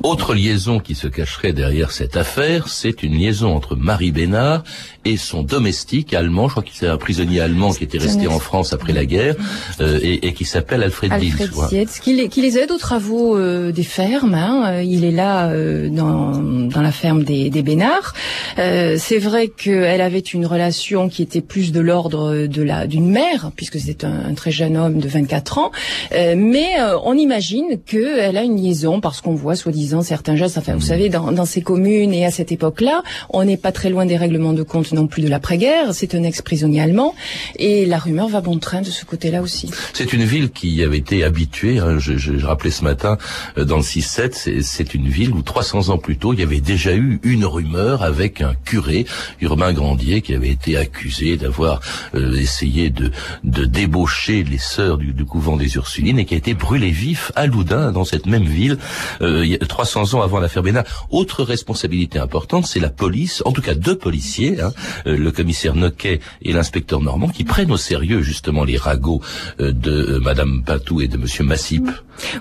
Autre 0.03 0.33
liaison 0.33 0.79
qui 0.79 0.95
se 0.95 1.07
cacherait 1.07 1.53
derrière 1.53 1.91
cette 1.91 2.17
affaire, 2.17 2.67
c'est 2.67 3.03
une 3.03 3.13
liaison 3.13 3.55
entre 3.55 3.75
Marie 3.75 4.11
Bénard 4.11 4.63
et 5.05 5.17
son 5.17 5.43
domestique 5.43 6.13
allemand. 6.13 6.47
Je 6.47 6.51
crois 6.53 6.63
qu'il 6.63 6.75
c'est 6.75 6.87
un 6.87 6.97
prisonnier 6.97 7.41
allemand 7.41 7.71
qui 7.73 7.83
était 7.83 7.97
resté 7.97 8.27
en 8.27 8.39
France 8.39 8.73
après 8.73 8.93
la 8.93 9.05
guerre 9.05 9.35
euh, 9.79 9.99
et, 10.01 10.27
et 10.27 10.33
qui 10.33 10.45
s'appelle 10.45 10.83
Alfred, 10.83 11.11
Alfred. 11.11 11.49
Sietz, 11.69 11.99
qui 11.99 12.13
les, 12.13 12.27
qui 12.29 12.41
les 12.41 12.57
aide 12.57 12.71
aux 12.71 12.77
travaux 12.77 13.37
euh, 13.37 13.71
des 13.71 13.83
fermes. 13.83 14.33
hein. 14.33 14.63
Euh, 14.67 14.83
Il 14.83 15.03
est 15.03 15.11
là 15.11 15.49
euh, 15.49 15.89
dans, 15.89 16.31
dans 16.37 16.81
la 16.81 16.91
ferme 16.91 17.23
des, 17.23 17.49
des 17.49 17.61
Bénards. 17.61 18.13
Euh, 18.57 18.95
c'est 18.99 19.17
vrai 19.19 19.47
qu'elle 19.47 20.01
avait 20.01 20.19
une 20.19 20.45
relation 20.45 21.09
qui 21.09 21.21
était 21.21 21.41
plus 21.41 21.71
de 21.71 21.79
l'ordre 21.79 22.45
de 22.47 22.61
la 22.63 22.87
d'une 22.87 23.09
mère, 23.09 23.51
puisque 23.55 23.79
c'était 23.79 24.05
un, 24.05 24.25
un 24.29 24.33
très 24.33 24.51
jeune 24.51 24.77
homme 24.77 24.99
de 24.99 25.07
24 25.07 25.57
ans. 25.57 25.71
Euh, 26.13 26.35
mais 26.37 26.79
euh, 26.79 26.97
on 27.03 27.15
imagine 27.17 27.79
qu'elle 27.85 28.37
a 28.37 28.43
une 28.43 28.57
liaison 28.61 28.99
parce 29.01 29.21
qu'on 29.21 29.35
voit 29.35 29.55
soi-disant 29.55 30.01
certains 30.01 30.35
gestes. 30.35 30.57
Enfin, 30.57 30.75
vous 30.75 30.81
savez, 30.81 31.09
dans, 31.09 31.31
dans 31.31 31.45
ces 31.45 31.61
communes 31.61 32.13
et 32.13 32.25
à 32.25 32.31
cette 32.31 32.51
époque-là, 32.51 33.03
on 33.29 33.43
n'est 33.43 33.57
pas 33.57 33.71
très 33.71 33.89
loin 33.89 34.05
des 34.05 34.17
règlements 34.17 34.53
de 34.53 34.63
compte 34.63 34.90
non 34.93 35.07
plus 35.07 35.21
de 35.23 35.27
l'après-guerre. 35.29 35.93
C'est 35.93 36.15
un 36.15 36.23
ex-prisonnier 36.23 36.81
allemand 36.81 37.15
et 37.57 37.85
la 37.85 37.97
rumeur 37.99 38.27
va 38.27 38.41
bon 38.41 38.57
train 38.59 38.81
de 38.81 38.89
ce 38.89 39.05
côté-là 39.05 39.41
aussi. 39.41 39.69
C'est 39.93 40.13
une 40.13 40.23
ville 40.23 40.49
qui 40.51 40.83
avait 40.83 40.97
été 40.97 41.23
habituée, 41.23 41.79
hein, 41.79 41.97
je, 41.99 42.17
je, 42.17 42.37
je 42.37 42.45
rappelais 42.45 42.71
ce 42.71 42.83
matin 42.83 43.17
euh, 43.57 43.65
dans 43.65 43.77
le 43.77 43.83
6-7, 43.83 44.33
c'est- 44.63 44.91
une 44.93 45.07
ville 45.07 45.31
où 45.31 45.41
300 45.41 45.87
ans 45.89 45.97
plus 45.97 46.17
tôt, 46.17 46.33
il 46.33 46.39
y 46.39 46.43
avait 46.43 46.59
déjà 46.59 46.93
eu 46.95 47.19
une 47.23 47.45
rumeur 47.45 48.03
avec 48.03 48.41
un 48.41 48.53
curé, 48.65 49.05
Urbain 49.39 49.71
Grandier, 49.71 50.21
qui 50.21 50.33
avait 50.33 50.49
été 50.49 50.75
accusé 50.75 51.37
d'avoir 51.37 51.79
euh, 52.15 52.33
essayé 52.35 52.89
de, 52.89 53.11
de 53.45 53.63
débaucher 53.65 54.43
les 54.43 54.57
sœurs 54.57 54.97
du, 54.97 55.13
du 55.13 55.23
couvent 55.23 55.55
des 55.55 55.75
Ursulines 55.75 56.19
et 56.19 56.25
qui 56.25 56.33
a 56.33 56.37
été 56.37 56.53
brûlé 56.53 56.89
vif 56.91 57.31
à 57.35 57.45
Loudun, 57.47 57.91
dans 57.93 58.03
cette 58.05 58.25
même 58.25 58.43
ville, 58.43 58.77
euh, 59.21 59.45
il 59.45 59.51
y 59.51 59.55
a 59.55 59.59
300 59.59 60.13
ans 60.15 60.21
avant 60.23 60.39
l'affaire 60.39 60.63
Bénard. 60.63 60.83
Autre 61.09 61.43
responsabilité 61.43 62.19
importante, 62.19 62.65
c'est 62.67 62.79
la 62.81 62.89
police, 62.89 63.41
en 63.45 63.51
tout 63.53 63.61
cas 63.61 63.75
deux 63.75 63.97
policiers, 63.97 64.59
hein, 64.59 64.73
le 65.05 65.31
commissaire 65.31 65.75
Noquet 65.75 66.19
et 66.41 66.53
l'inspecteur 66.53 67.01
Normand, 67.01 67.29
qui 67.29 67.43
prennent 67.43 67.71
au 67.71 67.77
sérieux 67.77 68.21
justement 68.21 68.63
les 68.63 68.77
ragots 68.77 69.21
euh, 69.59 69.71
de 69.71 69.91
euh, 69.91 70.19
Madame 70.19 70.63
Patou 70.65 71.01
et 71.01 71.07
de 71.07 71.17
Monsieur 71.17 71.43
Massip. 71.43 71.89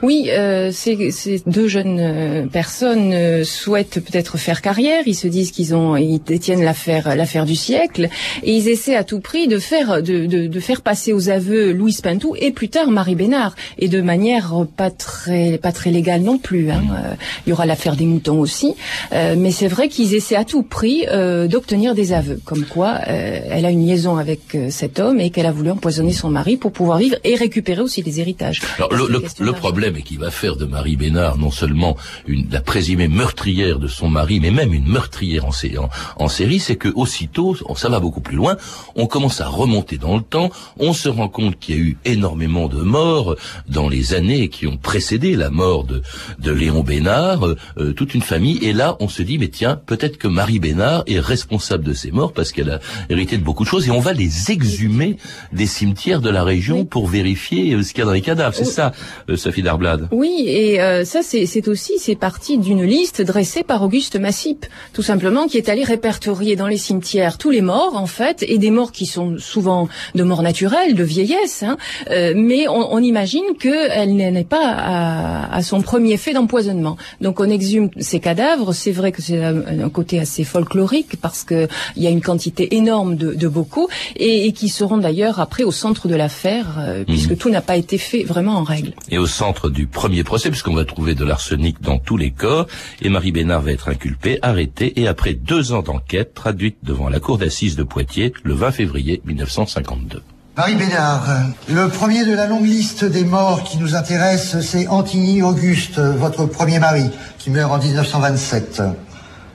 Oui, 0.02 0.28
euh, 0.31 0.70
ces, 0.72 1.10
ces 1.10 1.42
deux 1.46 1.69
jeunes 1.69 1.98
euh, 2.00 2.46
personnes 2.46 3.12
euh, 3.12 3.44
souhaitent 3.44 4.00
peut-être 4.04 4.37
faire 4.37 4.60
carrière. 4.60 5.04
Ils 5.06 5.14
se 5.14 5.28
disent 5.28 5.52
qu'ils 5.52 5.75
ont, 5.75 5.96
ils 5.96 6.19
détiennent 6.19 6.62
l'affaire, 6.62 7.16
l'affaire 7.16 7.46
du 7.46 7.54
siècle, 7.54 8.08
et 8.42 8.52
ils 8.52 8.69
essaient 8.69 8.96
à 8.96 9.04
tout 9.04 9.20
prix 9.20 9.48
de 9.48 9.58
faire, 9.58 10.02
de, 10.02 10.26
de, 10.26 10.46
de 10.48 10.60
faire 10.60 10.82
passer 10.82 11.12
aux 11.12 11.31
aveux 11.31 11.72
Louise 11.72 12.00
Pintou 12.02 12.34
et 12.38 12.50
plus 12.50 12.69
tard 12.69 12.90
Marie 12.90 13.14
Bénard, 13.14 13.54
et 13.78 13.88
de 13.88 14.02
manière 14.02 14.66
pas 14.76 14.90
très, 14.90 15.58
pas 15.58 15.72
très 15.72 15.90
légale 15.90 16.22
non 16.22 16.38
plus. 16.38 16.70
Hein. 16.70 16.82
Euh, 16.92 17.14
il 17.46 17.50
y 17.50 17.52
aura 17.52 17.64
l'affaire 17.64 17.96
des 17.96 18.06
moutons 18.06 18.40
aussi, 18.40 18.75
Euh, 19.12 19.34
mais 19.37 19.50
c'est 19.50 19.69
vrai 19.69 19.88
qu'ils 19.88 20.14
essaient 20.14 20.37
à 20.37 20.44
tout 20.44 20.62
prix 20.62 21.04
euh, 21.08 21.48
d'obtenir 21.48 21.94
des 21.94 22.12
aveux, 22.12 22.29
comme 22.44 22.64
quoi 22.64 22.98
euh, 23.08 23.40
elle 23.50 23.66
a 23.66 23.70
une 23.70 23.86
liaison 23.86 24.16
avec 24.16 24.54
euh, 24.54 24.70
cet 24.70 24.98
homme 24.98 25.20
et 25.20 25.30
qu'elle 25.30 25.46
a 25.46 25.52
voulu 25.52 25.70
empoisonner 25.70 26.12
son 26.12 26.30
mari 26.30 26.56
pour 26.56 26.72
pouvoir 26.72 26.98
vivre 26.98 27.16
et 27.24 27.34
récupérer 27.34 27.80
aussi 27.80 28.02
des 28.02 28.20
héritages. 28.20 28.60
Alors 28.78 28.92
le, 28.92 29.06
le, 29.08 29.22
le 29.38 29.52
problème 29.52 29.96
est 29.96 30.02
qu'il 30.02 30.18
va 30.18 30.30
faire 30.30 30.56
de 30.56 30.64
Marie 30.64 30.96
Bénard 30.96 31.38
non 31.38 31.50
seulement 31.50 31.96
une, 32.26 32.49
la 32.50 32.60
présumée 32.60 33.08
meurtrière 33.08 33.78
de 33.78 33.88
son 33.88 34.08
mari, 34.08 34.40
mais 34.40 34.50
même 34.50 34.72
une 34.72 34.87
meurtrière 34.87 35.46
en, 35.46 35.50
en, 35.50 35.88
en 36.16 36.28
série, 36.28 36.58
c'est 36.60 36.76
que 36.76 36.88
aussitôt, 36.94 37.56
ça 37.76 37.88
va 37.88 38.00
beaucoup 38.00 38.20
plus 38.20 38.37
loin, 38.37 38.56
on 38.94 39.06
commence 39.06 39.40
à 39.40 39.49
remonter 39.49 39.96
dans 39.96 40.16
le 40.16 40.22
temps, 40.22 40.50
on 40.78 40.92
se 40.92 41.08
rend 41.08 41.28
compte 41.28 41.58
qu'il 41.58 41.75
y 41.75 41.78
a 41.78 41.80
eu 41.80 41.96
énormément 42.04 42.68
de 42.68 42.82
morts 42.82 43.37
dans 43.68 43.88
les 43.88 44.14
années 44.14 44.49
qui 44.49 44.66
ont 44.66 44.76
précédé 44.76 45.34
la 45.34 45.50
mort 45.50 45.84
de, 45.84 46.02
de 46.38 46.52
Léon 46.52 46.82
Bénard, 46.82 47.44
euh, 47.46 47.92
toute 47.92 48.14
une 48.14 48.22
famille, 48.22 48.58
et 48.62 48.72
là 48.72 48.96
on 49.00 49.08
se 49.08 49.22
dit, 49.22 49.38
mais 49.38 49.49
tiens, 49.49 49.80
peut-être 49.87 50.18
que 50.18 50.28
Marie 50.28 50.58
Bénard 50.58 51.04
est 51.06 51.20
responsable 51.20 51.84
de 51.84 51.94
ces 51.94 52.10
morts 52.10 52.19
parce 52.28 52.52
qu'elle 52.52 52.70
a 52.70 52.80
hérité 53.08 53.36
de 53.38 53.42
beaucoup 53.42 53.64
de 53.64 53.68
choses, 53.68 53.88
et 53.88 53.90
on 53.90 54.00
va 54.00 54.12
les 54.12 54.50
exhumer 54.50 55.16
des 55.52 55.66
cimetières 55.66 56.20
de 56.20 56.30
la 56.30 56.44
région 56.44 56.78
Oui. 56.80 56.84
pour 56.84 57.06
vérifier 57.08 57.74
euh, 57.74 57.82
ce 57.82 57.90
qu'il 57.92 58.00
y 58.00 58.02
a 58.02 58.06
dans 58.06 58.12
les 58.12 58.20
cadavres. 58.20 58.54
C'est 58.54 58.66
Oui. 58.66 58.72
ça, 58.72 58.92
euh, 59.28 59.36
Sophie 59.36 59.62
Darblade. 59.62 60.08
Oui, 60.12 60.44
et 60.46 60.80
euh, 60.80 61.04
ça 61.04 61.20
c'est 61.22 61.46
c'est 61.46 61.66
aussi 61.68 61.92
c'est 61.98 62.14
parti 62.16 62.58
d'une 62.58 62.82
liste 62.84 63.22
dressée 63.22 63.62
par 63.62 63.82
Auguste 63.82 64.16
Massip, 64.18 64.66
tout 64.92 65.02
simplement, 65.02 65.46
qui 65.46 65.56
est 65.56 65.68
allé 65.68 65.82
répertorier 65.84 66.56
dans 66.56 66.66
les 66.66 66.76
cimetières 66.78 67.38
tous 67.38 67.50
les 67.50 67.62
morts 67.62 67.96
en 67.96 68.06
fait, 68.06 68.44
et 68.46 68.58
des 68.58 68.70
morts 68.70 68.92
qui 68.92 69.06
sont 69.06 69.36
souvent 69.38 69.88
de 70.14 70.22
morts 70.22 70.42
naturelles, 70.42 70.94
de 70.94 71.04
vieillesse, 71.04 71.62
hein, 71.62 71.76
euh, 72.10 72.32
mais 72.36 72.68
on, 72.68 72.92
on 72.92 73.02
imagine 73.02 73.44
qu'elle 73.60 74.14
n'est 74.16 74.44
pas 74.44 74.68
à, 74.76 75.54
à 75.54 75.62
son 75.62 75.80
premier 75.82 76.16
fait 76.16 76.32
d'empoisonnement. 76.32 76.96
Donc 77.20 77.40
on 77.40 77.48
exhume 77.48 77.90
ces 77.98 78.20
cadavres. 78.20 78.72
C'est 78.72 78.92
vrai 78.92 79.12
que 79.12 79.22
c'est 79.22 79.42
un, 79.42 79.56
un 79.86 79.88
côté 79.88 80.18
assez 80.20 80.44
folklorique 80.44 81.16
parce 81.20 81.44
que 81.44 81.68
il 81.96 82.02
y 82.02 82.06
a 82.06 82.10
une 82.11 82.21
quantité 82.21 82.76
énorme 82.76 83.17
de, 83.17 83.35
de 83.35 83.49
bocaux 83.49 83.88
et, 84.17 84.47
et 84.47 84.52
qui 84.52 84.69
seront 84.69 84.99
d'ailleurs 84.99 85.40
après 85.40 85.64
au 85.64 85.73
centre 85.73 86.09
de 86.09 86.14
l'affaire, 86.14 86.76
euh, 86.79 87.05
puisque 87.05 87.37
tout 87.37 87.50
n'a 87.50 87.61
pas 87.61 87.76
été 87.76 87.99
fait 87.99 88.25
vraiment 88.25 88.57
en 88.57 88.64
règle. 88.64 88.93
Et 89.11 89.19
au 89.19 89.26
centre 89.26 89.71
du 89.71 89.87
premier 89.87 90.25
procès, 90.25 90.50
puisqu'on 90.50 90.75
va 90.75 90.85
trouver 90.85 91.14
de 91.14 91.25
l'arsenic 91.25 91.81
dans 91.81 91.99
tous 91.99 92.17
les 92.17 92.31
corps, 92.31 92.67
et 93.02 93.09
Marie 93.09 93.33
Bénard 93.33 93.62
va 93.62 93.73
être 93.73 93.88
inculpée, 93.88 94.38
arrêtée, 94.43 95.00
et 95.00 95.09
après 95.09 95.35
deux 95.35 95.73
ans 95.73 95.83
d'enquête, 95.83 96.35
traduite 96.35 96.79
devant 96.83 97.09
la 97.09 97.21
cour 97.21 97.38
d'assises 97.38 97.76
de 97.76 97.83
Poitiers 97.83 98.33
le 98.43 98.55
20 98.55 98.73
février 98.73 99.23
1952. 99.25 100.23
Marie 100.57 100.75
Bénard, 100.75 101.26
le 101.69 101.88
premier 101.88 102.26
de 102.26 102.35
la 102.35 102.47
longue 102.47 102.67
liste 102.67 103.05
des 103.05 103.25
morts 103.25 103.62
qui 103.62 103.79
nous 103.79 103.95
intéresse, 103.95 104.61
c'est 104.61 104.88
Antigny 104.88 105.43
Auguste, 105.43 105.99
votre 105.99 106.45
premier 106.47 106.79
mari, 106.79 107.05
qui 107.38 107.50
meurt 107.50 107.73
en 107.73 107.79
1927. 107.79 108.83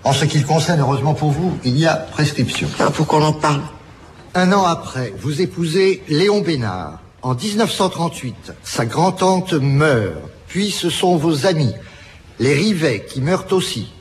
En 0.05 0.13
ce 0.13 0.25
qui 0.25 0.37
le 0.37 0.45
concerne, 0.45 0.79
heureusement 0.79 1.15
pour 1.15 1.31
vous, 1.31 1.57
il 1.63 1.79
y 1.79 1.87
a 1.87 1.95
prescription. 1.95 2.67
Ah, 2.79 2.91
pour 2.91 3.07
qu'on 3.07 3.23
en 3.23 3.33
parle. 3.33 3.63
Un 4.35 4.51
an 4.53 4.63
après, 4.63 5.11
vous 5.19 5.41
épousez 5.41 6.03
Léon 6.09 6.41
Bénard. 6.41 6.99
En 7.23 7.33
1938, 7.33 8.53
sa 8.63 8.85
grand-tante 8.85 9.53
meurt. 9.53 10.13
Puis 10.47 10.69
ce 10.69 10.91
sont 10.91 11.17
vos 11.17 11.47
amis, 11.47 11.73
les 12.37 12.53
Rivet, 12.53 13.03
qui 13.09 13.19
meurent 13.19 13.51
aussi. 13.51 13.91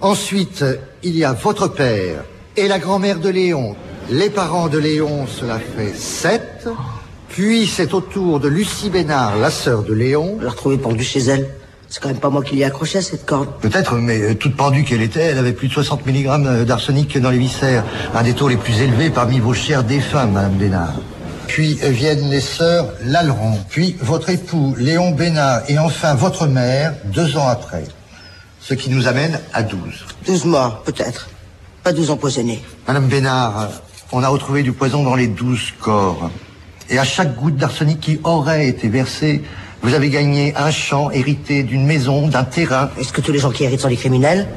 Ensuite, 0.00 0.64
il 1.04 1.16
y 1.16 1.22
a 1.22 1.32
votre 1.32 1.68
père 1.68 2.24
et 2.56 2.66
la 2.66 2.80
grand-mère 2.80 3.20
de 3.20 3.28
Léon. 3.28 3.76
Les 4.10 4.30
parents 4.30 4.66
de 4.66 4.78
Léon, 4.78 5.28
cela 5.28 5.60
fait 5.60 5.94
sept. 5.94 6.66
Puis 7.28 7.68
c'est 7.68 7.94
au 7.94 8.00
tour 8.00 8.40
de 8.40 8.48
Lucie 8.48 8.90
Bénard, 8.90 9.36
la 9.38 9.52
sœur 9.52 9.84
de 9.84 9.94
Léon. 9.94 10.36
La 10.42 10.50
retrouver 10.50 10.78
pendue 10.78 11.04
chez 11.04 11.20
elle? 11.20 11.48
C'est 11.88 12.02
quand 12.02 12.08
même 12.08 12.18
pas 12.18 12.30
moi 12.30 12.42
qui 12.42 12.56
l'ai 12.56 12.64
accroché 12.64 12.98
à 12.98 13.02
cette 13.02 13.24
corde. 13.24 13.48
Peut-être, 13.60 13.94
mais 13.94 14.20
euh, 14.20 14.34
toute 14.34 14.56
pendue 14.56 14.84
qu'elle 14.84 15.02
était, 15.02 15.22
elle 15.22 15.38
avait 15.38 15.52
plus 15.52 15.68
de 15.68 15.72
60 15.72 16.06
mg 16.06 16.64
d'arsenic 16.64 17.18
dans 17.18 17.30
les 17.30 17.38
viscères. 17.38 17.84
Un 18.14 18.22
des 18.22 18.34
taux 18.34 18.48
les 18.48 18.56
plus 18.56 18.80
élevés 18.80 19.10
parmi 19.10 19.38
vos 19.38 19.54
chers 19.54 19.84
défunts, 19.84 20.26
Madame 20.26 20.54
Bénard. 20.54 20.94
Puis 21.46 21.78
euh, 21.82 21.90
viennent 21.90 22.30
les 22.30 22.40
sœurs 22.40 22.88
Laleron, 23.04 23.58
puis 23.68 23.96
votre 24.00 24.30
époux 24.30 24.74
Léon 24.78 25.12
Bénard, 25.12 25.62
et 25.68 25.78
enfin 25.78 26.14
votre 26.14 26.46
mère, 26.46 26.94
deux 27.04 27.36
ans 27.36 27.48
après. 27.48 27.84
Ce 28.60 28.74
qui 28.74 28.90
nous 28.90 29.06
amène 29.06 29.38
à 29.52 29.62
12. 29.62 29.78
12 30.26 30.44
morts, 30.46 30.82
peut-être. 30.82 31.28
Pas 31.82 31.92
12 31.92 32.10
empoisonnés. 32.10 32.62
Madame 32.88 33.08
Bénard, 33.08 33.60
euh, 33.60 33.66
on 34.12 34.22
a 34.22 34.28
retrouvé 34.28 34.62
du 34.62 34.72
poison 34.72 35.02
dans 35.02 35.14
les 35.14 35.26
12 35.26 35.74
corps. 35.80 36.30
Et 36.88 36.98
à 36.98 37.04
chaque 37.04 37.34
goutte 37.36 37.56
d'arsenic 37.56 38.00
qui 38.00 38.20
aurait 38.24 38.66
été 38.66 38.88
versée, 38.88 39.42
vous 39.84 39.92
avez 39.92 40.08
gagné 40.08 40.54
un 40.56 40.70
champ 40.70 41.10
hérité 41.10 41.62
d'une 41.62 41.84
maison, 41.84 42.26
d'un 42.26 42.44
terrain. 42.44 42.88
Est-ce 42.98 43.12
que 43.12 43.20
tous 43.20 43.32
les 43.32 43.38
gens 43.38 43.50
qui 43.50 43.64
héritent 43.64 43.80
sont 43.80 43.88
des 43.88 43.96
criminels? 43.96 44.48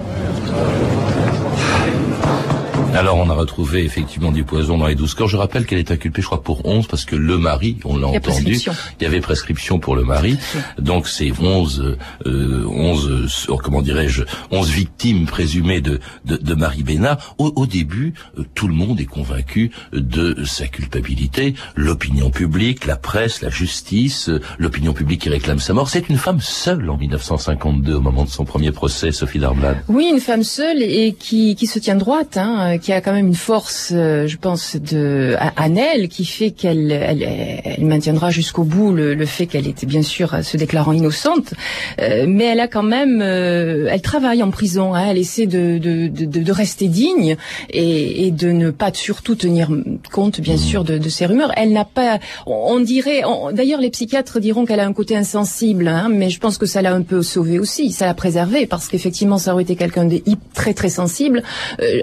Alors 2.94 3.18
on 3.18 3.30
a 3.30 3.34
retrouvé 3.34 3.84
effectivement 3.84 4.32
du 4.32 4.44
poison 4.44 4.78
dans 4.78 4.88
les 4.88 4.96
12 4.96 5.14
corps. 5.14 5.28
Je 5.28 5.38
rappelle 5.38 5.66
qu'elle 5.66 5.78
est 5.78 5.92
inculpée, 5.92 6.22
je 6.22 6.28
crois, 6.28 6.42
pour 6.42 6.66
11, 6.66 6.88
parce 6.88 7.06
que 7.06 7.16
le 7.16 7.38
mari, 7.38 7.78
on 7.86 7.98
l'a 7.98 8.08
entendu, 8.08 8.56
il 9.00 9.04
y 9.04 9.06
avait 9.06 9.20
prescription 9.20 9.78
pour 9.78 9.96
le 9.96 10.04
mari. 10.04 10.38
Donc 10.80 11.08
c'est 11.08 11.32
11, 11.40 11.98
euh, 12.26 12.66
11 12.66 13.28
euh, 13.50 13.56
comment 13.58 13.82
dirais-je, 13.82 14.24
11 14.52 14.70
victimes 14.70 15.26
présumées 15.26 15.82
de, 15.82 16.00
de, 16.26 16.38
de 16.38 16.54
Marie 16.56 16.84
Bénard. 16.84 17.36
Au, 17.38 17.52
au 17.56 17.68
début, 17.68 18.14
euh, 18.40 18.44
tout 18.56 18.68
le 18.68 18.74
monde 18.74 19.00
est 19.00 19.06
convaincu 19.06 19.72
de 19.94 20.44
sa 20.46 20.68
culpabilité. 20.68 21.54
L'opinion 21.76 22.32
publique, 22.32 22.86
la 22.86 22.96
presse, 22.96 23.42
la 23.42 23.50
justice, 23.50 24.30
euh, 24.30 24.42
l'opinion 24.58 24.94
publique 24.94 25.22
qui 25.22 25.30
réclame 25.30 25.60
sa 25.60 25.74
mort. 25.74 25.90
C'est 25.90 26.10
une 26.10 26.18
femme 26.18 26.42
seule 26.42 26.90
en 26.90 26.98
1952 26.98 27.96
au 27.96 28.02
moment 28.02 28.24
de 28.24 28.30
son 28.30 28.46
premier 28.46 28.72
procès, 28.72 29.12
Sophie 29.12 29.40
Darblad. 29.40 29.78
Oui, 29.88 30.10
une 30.12 30.22
femme 30.22 30.44
seule 30.44 30.82
et 30.82 31.14
qui, 31.14 31.56
qui 31.56 31.68
se 31.68 31.80
tient 31.80 31.96
droite, 31.96 32.38
hein, 32.38 32.77
qui 32.78 32.94
a 32.94 33.02
quand 33.02 33.14
même 33.14 33.28
une 33.28 33.36
force, 33.36 33.92
euh, 33.94 34.28
je 34.28 34.38
pense, 34.38 34.76
de 34.76 35.36
en 35.58 35.76
elle, 35.76 36.08
qui 36.08 36.26
fait 36.26 36.52
qu'elle 36.52 36.92
elle, 36.92 37.24
elle 37.64 37.86
maintiendra 37.86 38.30
jusqu'au 38.32 38.64
bout 38.64 38.92
le, 38.92 39.14
le 39.14 39.26
fait 39.26 39.46
qu'elle 39.46 39.68
était 39.68 39.86
bien 39.86 40.02
sûr 40.02 40.44
se 40.44 40.58
déclarant 40.58 40.94
innocente, 40.94 41.54
euh, 42.02 42.26
mais 42.28 42.46
elle 42.46 42.60
a 42.60 42.68
quand 42.68 42.84
même, 42.84 43.22
euh, 43.22 43.88
elle 43.90 44.02
travaille 44.02 44.44
en 44.44 44.52
prison, 44.52 44.94
hein, 44.94 45.08
elle 45.10 45.18
essaie 45.18 45.46
de, 45.46 45.78
de, 45.78 46.08
de, 46.08 46.26
de 46.26 46.52
rester 46.52 46.88
digne 46.88 47.38
et, 47.70 48.26
et 48.26 48.32
de 48.32 48.52
ne 48.52 48.72
pas 48.72 48.92
surtout 48.94 49.36
tenir 49.36 49.70
compte, 50.12 50.42
bien 50.42 50.58
sûr, 50.58 50.84
de, 50.84 50.98
de 50.98 51.10
ces 51.10 51.26
rumeurs. 51.26 51.52
Elle 51.58 51.74
n'a 51.74 51.86
pas, 51.86 52.20
on, 52.46 52.80
dirait, 52.80 53.22
d'ailleurs 53.54 53.82
les 53.82 53.90
psychiatres 53.90 54.40
diront 54.40 54.66
qu'elle 54.66 54.80
a 54.80 54.86
un 54.86 54.94
côté 54.94 55.16
insensible, 55.16 55.88
hein, 55.88 56.10
mais 56.12 56.30
je 56.30 56.40
pense 56.40 56.58
que 56.58 56.66
ça 56.66 56.82
l'a 56.82 56.94
un 56.94 57.02
peu 57.02 57.22
sauvée 57.22 57.60
aussi, 57.60 57.92
ça 57.92 58.06
l'a 58.06 58.14
préservée, 58.14 58.66
parce 58.66 58.88
qu'effectivement 58.88 59.38
ça 59.38 59.54
aurait 59.54 59.64
été 59.64 59.76
quelqu'un 59.76 60.06
de 60.06 60.22
très 60.54 60.74
très 60.74 60.90
sensible. 60.90 61.44
Euh, 61.82 62.02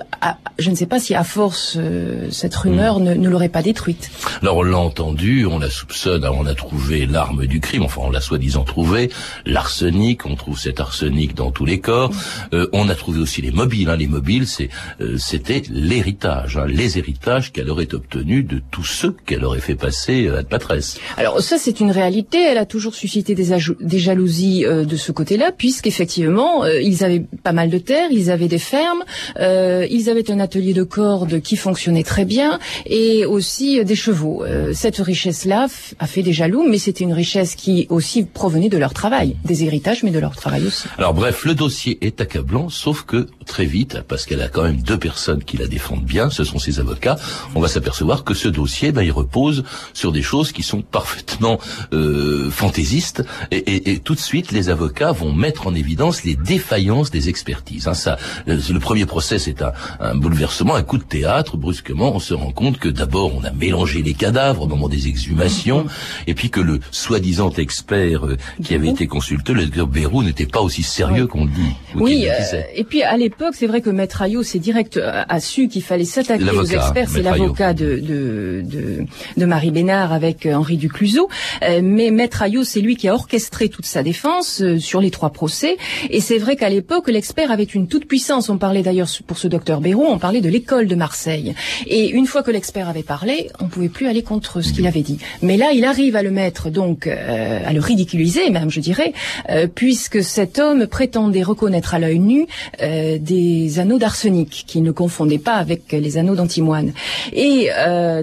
je 0.65 0.71
ne 0.71 0.77
sais 0.81 0.87
pas 0.95 1.01
si 1.07 1.15
à 1.15 1.25
force 1.25 1.77
euh, 1.77 2.29
cette 2.31 2.57
rumeur 2.57 2.99
ne, 2.99 3.13
ne 3.15 3.29
l'aurait 3.29 3.55
pas 3.59 3.63
détruite. 3.63 4.11
Alors 4.43 4.57
on 4.57 4.63
l'a 4.63 4.79
entendu, 4.79 5.47
on 5.47 5.59
la 5.59 5.71
soupçonne, 5.71 6.25
on 6.25 6.47
a 6.47 6.55
trouvé 6.55 7.07
l'arme 7.07 7.47
du 7.47 7.61
crime, 7.61 7.83
enfin 7.89 8.01
on 8.05 8.11
l'a 8.11 8.21
soi-disant 8.21 8.65
trouvé, 8.65 9.11
l'arsenic, 9.45 10.25
on 10.27 10.37
trouve 10.37 10.59
cet 10.59 10.81
arsenic 10.81 11.35
dans 11.35 11.51
tous 11.51 11.67
les 11.73 11.81
corps, 11.81 12.11
Euh, 12.53 12.69
on 12.73 12.89
a 12.89 12.95
trouvé 12.95 13.19
aussi 13.21 13.41
les 13.43 13.51
mobiles, 13.51 13.89
hein. 13.91 13.97
les 13.97 14.07
mobiles 14.07 14.47
c'est 14.47 14.71
euh, 15.01 15.17
c'était 15.19 15.63
l'héritage, 15.71 16.57
hein, 16.57 16.67
les 16.67 16.97
héritages 16.99 17.53
qu'elle 17.53 17.71
aurait 17.71 17.93
obtenus 17.95 18.45
de 18.47 18.59
tous 18.71 18.85
ceux 18.85 19.15
qu'elle 19.27 19.45
aurait 19.45 19.61
fait 19.69 19.75
passer 19.87 20.27
euh, 20.27 20.41
à 20.41 20.43
Patresse. 20.43 20.99
Alors 21.17 21.41
ça 21.41 21.57
c'est 21.59 21.81
une 21.81 21.91
réalité, 21.91 22.39
elle 22.51 22.59
a 22.59 22.67
toujours 22.67 22.95
suscité 22.95 23.35
des, 23.35 23.49
des 23.93 23.99
jalousies 23.99 24.65
euh, 24.65 24.85
de 24.85 24.97
ce 24.97 25.13
côté-là, 25.13 25.53
puisqu'effectivement 25.53 26.65
euh, 26.65 26.81
ils 26.81 27.05
avaient 27.05 27.25
pas 27.43 27.53
mal 27.53 27.69
de 27.71 27.79
terres, 27.79 28.11
ils 28.11 28.31
avaient 28.31 28.49
des 28.57 28.59
fermes, 28.75 29.03
euh, 29.39 29.87
ils 29.91 30.09
avaient 30.09 30.31
un 30.31 30.41
atelier 30.41 30.54
de 30.63 30.83
cordes 30.85 31.41
qui 31.41 31.57
fonctionnait 31.57 32.05
très 32.05 32.25
bien 32.25 32.59
et 32.87 33.27
aussi 33.27 33.81
euh, 33.81 33.85
des 33.85 33.97
chevaux. 33.97 34.45
Euh, 34.45 34.73
cette 34.75 34.99
richesse-là 34.99 35.67
a 35.99 36.07
fait 36.07 36.23
des 36.23 36.33
jaloux, 36.33 36.65
mais 36.69 36.79
c'était 36.79 37.05
une 37.05 37.13
richesse 37.13 37.55
qui 37.57 37.87
aussi 37.91 38.25
provenait 38.25 38.69
de 38.69 38.79
leur 38.79 38.95
travail, 38.95 39.37
des 39.45 39.65
héritages, 39.65 40.03
mais 40.03 40.11
de 40.11 40.19
leur 40.19 40.37
travail 40.37 40.65
aussi. 40.67 40.85
Alors 40.99 41.15
bref, 41.15 41.45
le 41.45 41.55
dossier 41.55 41.99
est 42.03 42.21
accablant, 42.21 42.69
sauf 42.69 43.03
que 43.05 43.27
très 43.47 43.65
vite, 43.65 43.99
parce 44.09 44.25
qu'elle 44.27 44.43
a 44.43 44.49
quand 44.49 44.63
même 44.63 44.81
deux 44.81 44.99
personnes 44.99 45.43
qui 45.45 45.57
la 45.57 45.67
défendent 45.67 46.05
bien, 46.05 46.31
ce 46.31 46.45
sont 46.45 46.59
ses 46.59 46.79
avocats, 46.81 47.17
on 47.55 47.61
va 47.61 47.69
s'apercevoir 47.69 48.25
que 48.25 48.35
ce 48.35 48.49
dossier, 48.49 48.93
ben, 48.93 49.03
il 49.03 49.13
repose 49.13 49.65
sur 49.93 50.13
des 50.13 50.23
choses 50.23 50.53
qui 50.53 50.63
sont 50.63 50.83
parfaitement 50.83 51.59
euh, 51.93 52.51
fantaisistes, 52.51 53.23
et, 53.51 53.57
et- 53.57 53.91
et 53.93 53.99
tout 53.99 54.15
de 54.15 54.21
suite, 54.21 54.53
les 54.53 54.69
avocats 54.71 55.13
vont 55.13 55.33
mettre 55.33 55.67
en 55.67 55.75
évidence 55.75 56.25
les 56.25 56.35
défaillances 56.37 57.11
des 57.11 57.29
expertises. 57.29 57.87
hein. 57.89 57.95
ça, 57.95 58.17
le, 58.47 58.57
le 58.57 58.81
premier 58.81 59.07
procès, 59.07 59.39
c'est 59.39 59.63
un, 59.63 59.73
un 60.01 60.15
bouleversement, 60.15 60.44
un 60.75 60.83
coup 60.83 60.99
de 60.99 61.05
théâtre. 61.05 61.57
Brusquement, 61.57 62.15
on 62.15 62.19
se 62.19 62.35
rend 62.35 62.53
compte 62.53 62.79
que 62.79 62.89
d'abord, 62.89 63.35
on 63.35 63.45
a 63.45 63.51
mélangé 63.51 64.03
les 64.03 64.15
cadavres 64.15 64.63
au 64.63 64.67
moment 64.67 64.89
des 64.89 65.09
exhumations, 65.09 65.87
et 66.27 66.35
puis 66.35 66.51
que 66.51 66.61
le 66.61 66.81
soi-disant 66.91 67.51
expert 67.51 68.27
euh, 68.27 68.37
qui 68.63 68.75
avait 68.75 68.89
été 68.89 69.07
consulté, 69.07 69.53
le 69.53 69.67
docteur 69.67 69.87
Bérou, 69.87 70.23
n'était 70.23 70.47
pas 70.47 70.61
aussi 70.61 70.83
sérieux 70.83 71.27
qu'on 71.27 71.45
le 71.45 71.51
dit. 71.51 71.73
Oui, 71.95 72.27
euh, 72.29 72.61
et 72.75 72.85
puis 72.85 73.03
à 73.03 73.17
l'époque, 73.17 73.55
c'est 73.55 73.67
vrai 73.67 73.81
que 73.81 73.91
Maître 73.91 74.23
Ayot 74.23 74.43
s'est 74.43 74.59
direct 74.59 74.97
euh, 74.97 75.23
a 75.29 75.41
su 75.41 75.69
qu'il 75.69 75.83
fallait 75.83 76.05
s'attaquer 76.05 76.51
aux 76.51 76.65
experts. 76.65 77.09
C'est 77.09 77.23
l'avocat 77.23 77.75
de, 77.75 77.99
de, 77.99 78.63
de, 78.65 79.05
de 79.37 79.45
Marie 79.45 79.71
Bénard 79.71 80.13
avec 80.13 80.47
euh, 80.47 80.55
Henri 80.55 80.77
Ducluseau. 80.77 81.29
Euh, 81.63 81.81
mais 81.83 82.11
Maître 82.11 82.43
Ayot, 82.43 82.65
c'est 82.65 82.81
lui 82.81 82.97
qui 82.97 83.09
a 83.09 83.15
orchestré 83.15 83.69
toute 83.69 83.87
sa 83.87 84.03
défense 84.03 84.61
euh, 84.63 84.79
sur 84.79 85.01
les 85.01 85.11
trois 85.11 85.31
procès. 85.31 85.77
Et 86.11 86.21
c'est 86.21 86.39
vrai 86.39 86.57
qu'à 86.57 86.69
l'époque, 86.69 87.09
l'expert 87.09 87.51
avait 87.51 87.65
une 87.65 87.87
toute 87.87 88.07
puissance. 88.07 88.49
On 88.49 88.59
parlait 88.59 88.83
d'ailleurs 88.83 89.09
pour 89.27 89.39
ce 89.39 89.49
docteur 89.49 89.81
Béraud, 89.81 90.07
on 90.09 90.19
parlait 90.19 90.34
de 90.41 90.49
l'école 90.49 90.87
de 90.87 90.95
Marseille. 90.95 91.55
Et 91.87 92.09
une 92.11 92.27
fois 92.27 92.43
que 92.43 92.51
l'expert 92.51 92.89
avait 92.89 93.03
parlé, 93.03 93.51
on 93.61 93.67
pouvait 93.67 93.89
plus 93.89 94.07
aller 94.07 94.23
contre 94.23 94.61
ce 94.61 94.73
qu'il 94.73 94.87
avait 94.87 95.03
dit. 95.03 95.19
Mais 95.43 95.57
là, 95.57 95.73
il 95.73 95.85
arrive 95.85 96.17
à 96.17 96.23
le 96.23 96.31
mettre 96.31 96.71
donc 96.71 97.07
euh, 97.07 97.61
à 97.65 97.73
le 97.73 97.81
ridiculiser 97.81 98.51
même, 98.51 98.71
je 98.71 98.81
dirais, 98.81 99.13
euh, 99.51 99.67
puisque 99.73 100.23
cet 100.23 100.59
homme 100.59 100.87
prétendait 100.87 101.43
reconnaître 101.43 101.95
à 101.95 101.99
l'œil 101.99 102.19
nu 102.19 102.47
euh, 102.83 103.19
des 103.19 103.79
anneaux 103.79 103.99
d'arsenic 103.99 104.65
qu'il 104.67 104.83
ne 104.83 104.91
confondait 104.91 105.39
pas 105.39 105.55
avec 105.55 105.93
les 105.93 106.19
anneaux 106.19 106.35
d'antimoine. 106.35 106.93
Et 107.33 107.69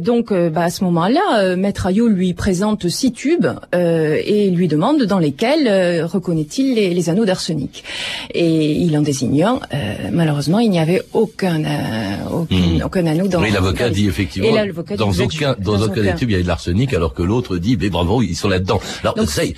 donc, 0.02 0.34
bah, 0.34 0.64
à 0.64 0.70
ce 0.70 0.84
moment-là, 0.86 1.56
Maître 1.56 1.88
Ayot 1.88 2.08
lui 2.08 2.34
présente 2.34 2.88
six 2.88 3.12
tubes 3.12 3.48
et 3.74 4.50
lui 4.50 4.68
demande 4.68 5.04
dans 5.04 5.20
lesquels 5.20 6.04
reconnaît-il 6.04 6.76
les, 6.76 6.94
les 6.94 7.10
anneaux 7.10 7.26
d'arsenic. 7.26 7.84
Et 8.34 8.72
il 8.72 8.98
en. 8.98 9.04
Euh, 9.74 9.94
malheureusement, 10.12 10.60
il 10.60 10.70
n'y 10.70 10.80
avait 10.80 11.02
aucun, 11.14 11.64
euh, 12.02 12.30
aucun, 12.42 12.56
Hmm. 12.56 12.82
aucun 12.86 13.06
anneau 13.08 13.28
dans. 13.28 13.42
Oui, 13.42 13.52
l'avocat 13.52 13.88
dans- 13.90 13.94
dit 13.96 14.08
effectivement, 14.08 14.50
Et 14.50 14.72
dit, 14.72 14.96
dans 14.98 15.10
aucun, 15.12 15.56
ju- 15.56 15.62
dans 15.64 15.82
aucun 15.82 16.02
des 16.02 16.16
tubes, 16.16 16.30
il 16.32 16.38
y 16.38 16.40
a 16.40 16.44
de 16.44 16.48
l'arsenic, 16.48 16.94
alors 16.94 17.14
que 17.14 17.24
l'autre 17.24 17.58
dit, 17.58 17.78
mais 17.80 17.90
bravo, 17.90 18.22
ils 18.22 18.36
sont 18.36 18.50
là-dedans. 18.50 18.80
Alors, 19.04 19.16
c'est 19.28 19.54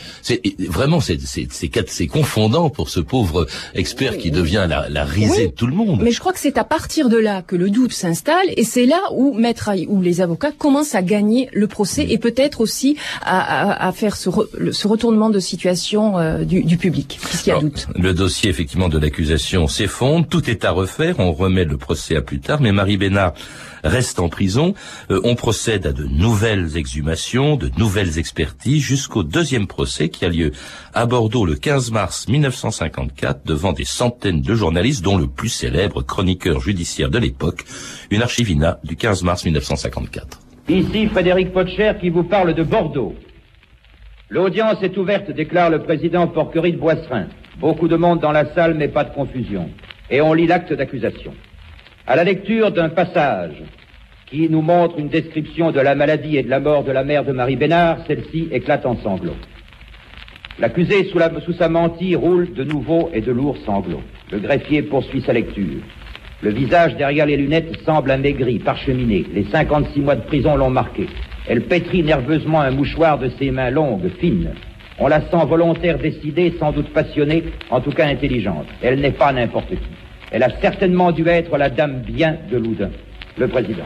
vraiment, 0.70 1.00
c'est, 1.00 1.20
c'est, 1.22 1.48
c'est, 1.52 1.68
quatre- 1.70 1.90
c'est 1.90 2.08
confondant 2.08 2.70
pour 2.70 2.90
ce 2.90 3.00
pauvre 3.00 3.48
expert 3.76 4.18
qui 4.18 4.32
devient 4.32 4.66
la, 4.70 4.90
la 4.90 5.04
risée 5.06 5.44
Oui, 5.44 5.48
de 5.48 5.52
tout 5.52 5.68
le 5.68 5.74
monde. 5.76 6.02
Mais 6.02 6.12
je 6.12 6.20
crois 6.20 6.34
que 6.34 6.40
c'est 6.40 6.58
à 6.58 6.64
partir 6.64 7.10
de 7.10 7.18
là 7.18 7.42
que 7.42 7.56
le 7.56 7.70
doute 7.70 7.94
s'installe 7.94 8.46
et 8.56 8.64
c'est 8.64 8.86
là 8.86 9.00
où 9.14 9.34
maître 9.34 9.70
où 9.88 10.02
les 10.02 10.22
avocats 10.22 10.52
commencent 10.52 10.96
à 10.96 11.02
gagner 11.02 11.50
le 11.54 11.68
procès 11.68 12.06
et 12.10 12.18
peut-être 12.18 12.62
aussi 12.62 12.98
à, 13.22 13.40
à- 13.40 13.88
à 13.88 13.92
faire 13.92 14.16
ce, 14.16 14.30
re- 14.30 14.72
ce 14.72 14.88
retournement 14.88 15.30
de 15.30 15.40
situation 15.40 16.18
euh, 16.18 16.44
du, 16.44 16.64
du 16.64 16.78
public 16.78 17.20
puisqu'il 17.24 17.50
y 17.50 17.52
a 17.52 17.56
Alors, 17.56 17.64
doute. 17.64 17.88
Le 17.98 18.14
dossier 18.14 18.50
effectivement 18.50 18.90
de 18.90 18.98
l'accusation 19.00 19.68
s'effondre, 19.68 20.28
tout 20.28 20.50
est 20.50 20.66
à 20.66 20.72
refaire, 20.72 21.16
on 21.20 21.32
remet 21.32 21.66
le 21.66 21.78
procès 21.78 22.16
à 22.16 22.22
plus 22.34 22.40
tard, 22.40 22.62
mais 22.62 22.72
Marie 22.72 22.98
Bénard 22.98 23.36
reste 23.84 24.20
en 24.20 24.28
prison. 24.28 24.74
Euh, 25.12 25.22
on 25.24 25.36
procède 25.36 25.86
à 25.86 25.92
de 25.92 26.04
nouvelles 26.06 26.78
exhumations, 26.78 27.58
de 27.58 27.70
nouvelles 27.78 28.18
expertises, 28.18 28.82
jusqu'au 28.82 29.22
deuxième 29.22 29.68
procès 29.68 30.10
qui 30.10 30.26
a 30.26 30.30
lieu 30.30 30.52
à 30.96 31.06
Bordeaux 31.06 31.46
le 31.46 31.54
15 31.54 31.92
mars 31.92 32.28
1954 32.28 33.46
devant 33.46 33.72
des 33.72 33.86
centaines 33.86 34.42
de 34.42 34.56
journalistes, 34.56 35.04
dont 35.04 35.16
le 35.16 35.28
plus 35.28 35.50
célèbre 35.50 36.02
chroniqueur 36.02 36.60
judiciaire 36.60 37.12
de 37.12 37.20
l'époque, 37.20 37.66
une 38.10 38.24
archivina 38.24 38.80
du 38.84 38.96
15 38.96 39.22
mars 39.22 39.46
1954. 39.46 40.40
Ici 40.70 41.06
Frédéric 41.10 41.54
Potcher 41.54 41.92
qui 42.02 42.10
vous 42.10 42.24
parle 42.24 42.56
de 42.56 42.64
Bordeaux. 42.64 43.14
L'audience 44.32 44.82
est 44.82 44.98
ouverte, 44.98 45.30
déclare 45.30 45.70
le 45.70 45.84
président 45.84 46.26
Porquerie 46.26 46.74
de 46.74 46.80
Boisserin. 46.80 47.28
Beaucoup 47.60 47.88
de 47.88 47.96
monde 47.96 48.22
dans 48.22 48.32
la 48.32 48.52
salle, 48.56 48.74
mais 48.74 48.88
pas 48.88 49.04
de 49.04 49.14
confusion. 49.14 49.70
Et 50.10 50.20
on 50.20 50.34
lit 50.34 50.48
l'acte 50.48 50.74
d'accusation. 50.74 51.34
À 52.06 52.18
la 52.18 52.26
lecture 52.26 52.72
d'un 52.72 52.90
passage 52.90 53.64
qui 54.26 54.50
nous 54.50 54.62
montre 54.62 55.00
une 55.00 55.08
description 55.08 55.72
de 55.72 55.80
la 55.80 55.96
maladie 55.96 56.36
et 56.36 56.44
de 56.44 56.50
la 56.50 56.60
mort 56.60 56.84
de 56.84 56.92
la 56.92 57.06
mère 57.06 57.24
de 57.24 57.32
Marie 57.32 57.56
Bénard, 57.56 58.00
celle-ci 58.06 58.50
éclate 58.52 58.86
en 58.86 58.98
sanglots. 58.98 59.38
L'accusé 60.60 61.06
sous, 61.06 61.54
sa 61.54 61.70
mantille 61.70 62.18
roule 62.18 62.54
de 62.54 62.66
nouveaux 62.66 63.10
et 63.14 63.22
de 63.22 63.32
lourds 63.32 63.56
sanglots. 63.66 64.04
Le 64.34 64.40
greffier 64.40 64.82
poursuit 64.82 65.22
sa 65.22 65.32
lecture. 65.32 65.80
Le 66.42 66.50
visage 66.50 66.98
derrière 66.98 67.26
les 67.26 67.38
lunettes 67.38 67.78
semble 67.86 68.12
amaigri, 68.12 68.60
parcheminé. 68.60 69.24
Les 69.34 69.46
56 69.46 70.02
mois 70.02 70.18
de 70.18 70.24
prison 70.24 70.58
l'ont 70.58 70.70
marqué. 70.70 71.08
Elle 71.48 71.62
pétrit 71.62 72.04
nerveusement 72.04 72.60
un 72.60 72.72
mouchoir 72.72 73.18
de 73.18 73.30
ses 73.40 73.50
mains 73.50 73.70
longues, 73.70 74.10
fines. 74.20 74.52
On 75.00 75.08
la 75.08 75.22
sent 75.22 75.46
volontaire, 75.48 76.00
décidée, 76.00 76.54
sans 76.60 76.74
doute 76.74 76.90
passionnée, 76.90 77.46
en 77.70 77.80
tout 77.80 77.92
cas 77.92 78.08
intelligente. 78.08 78.68
Elle 78.82 79.00
n'est 79.00 79.12
pas 79.12 79.32
n'importe 79.32 79.70
qui. 79.70 80.03
Elle 80.34 80.42
a 80.42 80.50
certainement 80.62 81.12
dû 81.12 81.28
être 81.28 81.56
la 81.60 81.70
dame 81.70 82.02
bien 82.02 82.38
de 82.52 82.58
Loudun, 82.58 82.90
le 83.38 83.48
président. 83.48 83.86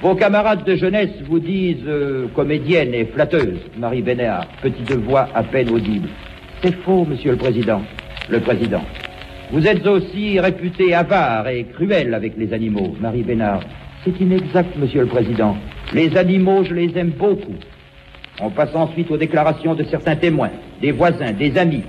Vos 0.00 0.14
camarades 0.14 0.64
de 0.64 0.76
jeunesse 0.76 1.20
vous 1.26 1.40
disent 1.40 1.82
euh, 1.88 2.28
comédienne 2.32 2.94
et 2.94 3.06
flatteuse, 3.06 3.58
Marie 3.76 4.02
Bénéard, 4.02 4.46
petite 4.62 4.92
voix 4.92 5.28
à 5.34 5.42
peine 5.42 5.70
audible. 5.70 6.08
C'est 6.62 6.76
faux, 6.76 7.04
monsieur 7.04 7.32
le 7.32 7.38
président. 7.38 7.82
Le 8.28 8.38
président. 8.38 8.82
Vous 9.50 9.66
êtes 9.66 9.84
aussi 9.84 10.38
réputé 10.38 10.94
avare 10.94 11.48
et 11.48 11.64
cruel 11.64 12.14
avec 12.14 12.36
les 12.38 12.52
animaux, 12.52 12.96
Marie 13.00 13.24
Bénard. 13.24 13.62
C'est 14.04 14.18
inexact, 14.20 14.76
monsieur 14.76 15.00
le 15.00 15.08
président. 15.08 15.56
Les 15.92 16.16
animaux, 16.16 16.62
je 16.62 16.72
les 16.72 16.96
aime 16.96 17.10
beaucoup. 17.10 17.54
On 18.40 18.50
passe 18.50 18.74
ensuite 18.74 19.10
aux 19.10 19.16
déclarations 19.16 19.74
de 19.74 19.82
certains 19.84 20.16
témoins, 20.16 20.50
des 20.80 20.92
voisins, 20.92 21.32
des 21.32 21.58
amis, 21.58 21.82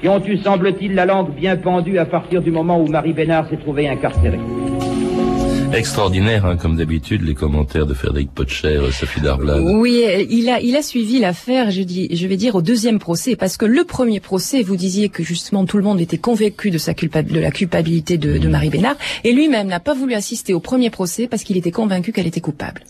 qui 0.00 0.08
ont 0.08 0.24
eu, 0.24 0.38
semble-t-il, 0.38 0.94
la 0.94 1.04
langue 1.04 1.34
bien 1.34 1.56
pendue 1.56 1.98
à 1.98 2.06
partir 2.06 2.40
du 2.42 2.50
moment 2.50 2.80
où 2.80 2.86
Marie 2.86 3.12
Bénard 3.12 3.48
s'est 3.48 3.58
trouvée 3.58 3.88
incarcérée. 3.88 4.40
Extraordinaire, 5.72 6.46
hein, 6.46 6.56
comme 6.56 6.76
d'habitude, 6.76 7.22
les 7.22 7.34
commentaires 7.34 7.86
de 7.86 7.94
Frédéric 7.94 8.32
Potcher, 8.32 8.76
euh, 8.76 8.90
Sophie 8.90 9.20
Darblade. 9.20 9.60
Oui, 9.62 10.04
il 10.28 10.48
a, 10.50 10.60
il 10.60 10.76
a 10.76 10.82
suivi 10.82 11.18
l'affaire, 11.18 11.70
je, 11.70 11.82
dis, 11.82 12.08
je 12.14 12.26
vais 12.26 12.36
dire, 12.36 12.54
au 12.54 12.62
deuxième 12.62 12.98
procès, 12.98 13.36
parce 13.36 13.56
que 13.56 13.64
le 13.64 13.84
premier 13.84 14.20
procès, 14.20 14.62
vous 14.62 14.76
disiez 14.76 15.08
que 15.08 15.22
justement 15.22 15.64
tout 15.64 15.76
le 15.76 15.84
monde 15.84 16.00
était 16.00 16.18
convaincu 16.18 16.70
de, 16.70 16.78
sa 16.78 16.92
de 16.92 17.38
la 17.38 17.50
culpabilité 17.50 18.18
de, 18.18 18.38
de 18.38 18.48
Marie 18.48 18.68
Bénard, 18.68 18.96
et 19.24 19.32
lui-même 19.32 19.68
n'a 19.68 19.80
pas 19.80 19.94
voulu 19.94 20.14
assister 20.14 20.52
au 20.54 20.60
premier 20.60 20.90
procès 20.90 21.28
parce 21.28 21.44
qu'il 21.44 21.56
était 21.56 21.70
convaincu 21.70 22.12
qu'elle 22.12 22.26
était 22.26 22.40
coupable. 22.40 22.82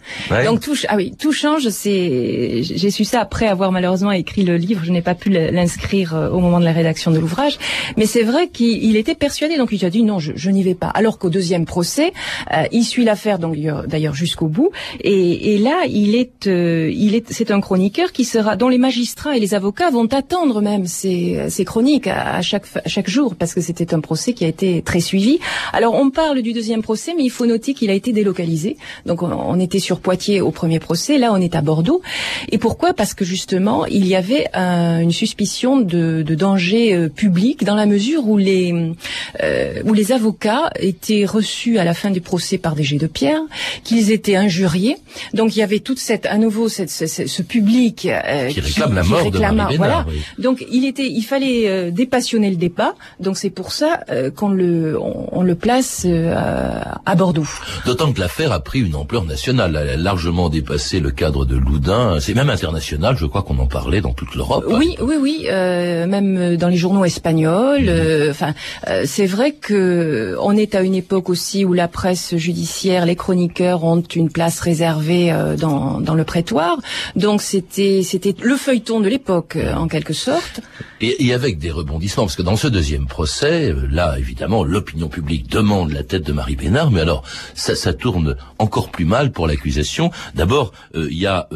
Donc 0.44 0.60
tout, 0.60 0.76
ah 0.88 0.96
oui, 0.96 1.12
tout 1.18 1.32
change. 1.32 1.68
C'est, 1.68 2.62
j'ai 2.62 2.90
su 2.90 3.04
ça 3.04 3.20
après 3.20 3.46
avoir 3.46 3.72
malheureusement 3.72 4.12
écrit 4.12 4.44
le 4.44 4.56
livre. 4.56 4.82
Je 4.84 4.90
n'ai 4.90 5.02
pas 5.02 5.14
pu 5.14 5.28
l'inscrire 5.28 6.14
euh, 6.14 6.30
au 6.30 6.40
moment 6.40 6.60
de 6.60 6.64
la 6.64 6.72
rédaction 6.72 7.10
de 7.10 7.18
l'ouvrage, 7.18 7.58
mais 7.96 8.06
c'est 8.06 8.22
vrai 8.22 8.48
qu'il 8.48 8.96
était 8.96 9.14
persuadé. 9.14 9.58
Donc 9.58 9.70
il 9.72 9.84
a 9.84 9.90
dit 9.90 10.02
non, 10.02 10.18
je, 10.18 10.32
je 10.34 10.50
n'y 10.50 10.62
vais 10.62 10.74
pas. 10.74 10.88
Alors 10.88 11.18
qu'au 11.18 11.30
deuxième 11.30 11.66
procès, 11.66 12.12
euh, 12.52 12.64
il 12.72 12.84
suit 12.84 13.04
l'affaire 13.04 13.38
d'ailleurs 13.38 14.14
jusqu'au 14.14 14.46
bout. 14.46 14.70
Et, 15.00 15.58
là, 15.58 15.82
il 15.88 16.14
est, 16.14 16.46
euh, 16.46 16.90
il 16.94 17.14
est, 17.14 17.32
c'est 17.32 17.50
un 17.50 17.60
chroniqueur 17.60 18.12
qui 18.12 18.24
sera, 18.24 18.56
dont 18.56 18.68
les 18.68 18.78
magistrats 18.78 19.36
et 19.36 19.40
les 19.40 19.54
avocats 19.54 19.90
vont 19.90 20.06
attendre 20.06 20.60
même 20.60 20.86
ces, 20.86 21.50
chroniques 21.64 22.06
à, 22.06 22.40
chaque 22.42 23.08
jour 23.08 23.34
parce 23.34 23.54
que 23.54 23.60
c'était 23.60 23.94
un 23.94 24.00
procès 24.00 24.32
qui 24.32 24.44
a 24.44 24.48
été 24.48 24.82
très 24.82 25.00
suivi. 25.00 25.38
Alors 25.72 25.94
on 25.94 26.10
parle 26.10 26.42
du 26.42 26.52
deuxième 26.52 26.82
procès, 26.82 27.14
mais 27.16 27.24
il 27.24 27.30
faut 27.30 27.46
noter 27.46 27.74
qu'il 27.74 27.90
a 27.90 27.94
été 27.94 28.12
délocalisé. 28.12 28.76
Donc 29.06 29.22
on, 29.22 29.60
était 29.60 29.78
sur 29.78 30.00
Poitiers 30.00 30.40
au 30.40 30.50
premier 30.50 30.80
procès, 30.80 31.18
là 31.18 31.32
on 31.32 31.40
est 31.40 31.54
à 31.54 31.60
Bordeaux. 31.60 32.00
Et 32.50 32.58
pourquoi? 32.58 32.94
Parce 32.94 33.14
que 33.14 33.24
justement 33.24 33.84
il 33.86 34.06
y 34.06 34.14
avait 34.14 34.46
une 34.54 35.12
suspicion 35.12 35.78
de, 35.78 36.22
de 36.22 36.34
danger 36.34 36.94
euh, 36.94 37.08
public 37.08 37.64
dans 37.64 37.74
la 37.74 37.86
mesure 37.86 38.26
où 38.26 38.38
les 38.38 38.92
euh, 39.42 39.82
où 39.84 39.92
les 39.92 40.12
avocats 40.12 40.70
étaient 40.78 41.24
reçus 41.24 41.78
à 41.78 41.84
la 41.84 41.94
fin 41.94 42.10
du 42.10 42.20
procès 42.20 42.58
par 42.60 42.74
des 42.74 42.84
jets 42.84 42.98
de 42.98 43.06
pierre, 43.06 43.40
qu'ils 43.84 44.10
étaient 44.10 44.36
injuriés. 44.36 44.96
Donc 45.34 45.56
il 45.56 45.60
y 45.60 45.62
avait 45.62 45.80
toute 45.80 45.98
cette, 45.98 46.26
à 46.26 46.38
nouveau, 46.38 46.68
cette, 46.68 46.90
ce, 46.90 47.42
public 47.42 48.06
euh, 48.06 48.48
qui 48.48 48.60
réclame 48.60 48.94
la 48.94 49.02
mort 49.02 49.30
de 49.30 49.38
Marie 49.38 49.76
Voilà. 49.76 50.06
Donc 50.38 50.64
il 50.70 50.84
était, 50.84 51.06
il 51.06 51.22
fallait 51.22 51.68
euh, 51.68 51.90
dépassionner 51.90 52.50
le 52.50 52.56
débat. 52.56 52.94
Donc 53.18 53.36
c'est 53.36 53.50
pour 53.50 53.72
ça 53.72 54.00
euh, 54.10 54.30
qu'on 54.30 54.50
le, 54.50 54.98
on, 55.00 55.42
le 55.42 55.54
place 55.54 56.06
à 56.06 57.14
Bordeaux. 57.14 57.46
D'autant 57.86 58.12
que 58.12 58.20
l'affaire 58.20 58.52
a 58.52 58.60
pris 58.60 58.80
une 58.80 58.94
ampleur 58.94 59.24
nationale. 59.24 59.78
Elle 59.80 59.88
a 59.88 59.96
largement 59.96 60.48
dépassé 60.48 61.00
le 61.00 61.10
cadre 61.10 61.44
de 61.44 61.56
Loudun. 61.56 62.20
C'est 62.20 62.34
même 62.34 62.50
international. 62.50 63.16
Je 63.18 63.26
crois 63.26 63.42
qu'on 63.42 63.58
en 63.58 63.66
parlait 63.66 64.00
dans 64.00 64.12
toute 64.12 64.34
l'Europe. 64.34 64.64
Oui, 64.68 64.96
oui, 65.00 65.14
oui. 65.20 65.46
même 65.48 66.56
dans 66.56 66.68
les 66.68 66.76
journaux 66.76 67.04
espagnols. 67.04 67.90
Mhm. 67.90 68.30
Enfin, 68.30 68.54
c'est 69.04 69.26
vrai 69.26 69.52
que 69.52 70.36
on 70.40 70.56
est 70.56 70.74
à 70.74 70.82
une 70.82 70.94
époque 70.94 71.30
aussi 71.30 71.64
où 71.64 71.72
la 71.72 71.88
presse 71.88 72.34
judiciaire, 72.50 73.06
les 73.06 73.14
chroniqueurs 73.14 73.84
ont 73.84 74.02
une 74.02 74.28
place 74.28 74.58
réservée 74.58 75.30
euh, 75.30 75.56
dans, 75.56 76.00
dans 76.00 76.14
le 76.14 76.24
prétoire. 76.24 76.78
Donc 77.14 77.42
c'était 77.42 78.02
c'était 78.02 78.34
le 78.42 78.56
feuilleton 78.56 78.98
de 78.98 79.08
l'époque 79.08 79.54
euh, 79.54 79.72
en 79.74 79.86
quelque 79.86 80.12
sorte. 80.12 80.60
Et, 81.00 81.26
et, 81.26 81.32
avec 81.32 81.58
des 81.58 81.70
rebondissements, 81.70 82.24
parce 82.24 82.34
que 82.36 82.42
dans 82.42 82.56
ce 82.56 82.66
deuxième 82.66 83.06
procès, 83.06 83.70
euh, 83.70 83.86
là 83.88 84.18
évidemment 84.18 84.64
l'opinion 84.64 85.08
publique 85.08 85.48
demande 85.48 85.92
la 85.92 86.02
tête 86.02 86.24
de 86.26 86.32
Marie 86.32 86.56
Bénard, 86.56 86.90
mais 86.90 87.00
alors 87.00 87.22
ça, 87.54 87.76
ça 87.76 87.92
tourne 87.94 88.36
encore 88.58 88.90
plus 88.90 89.04
mal 89.04 89.30
pour 89.30 89.46
l'accusation. 89.46 90.10
D'abord, 90.34 90.72
il 90.94 91.18
y 91.18 91.26
a 91.26 91.48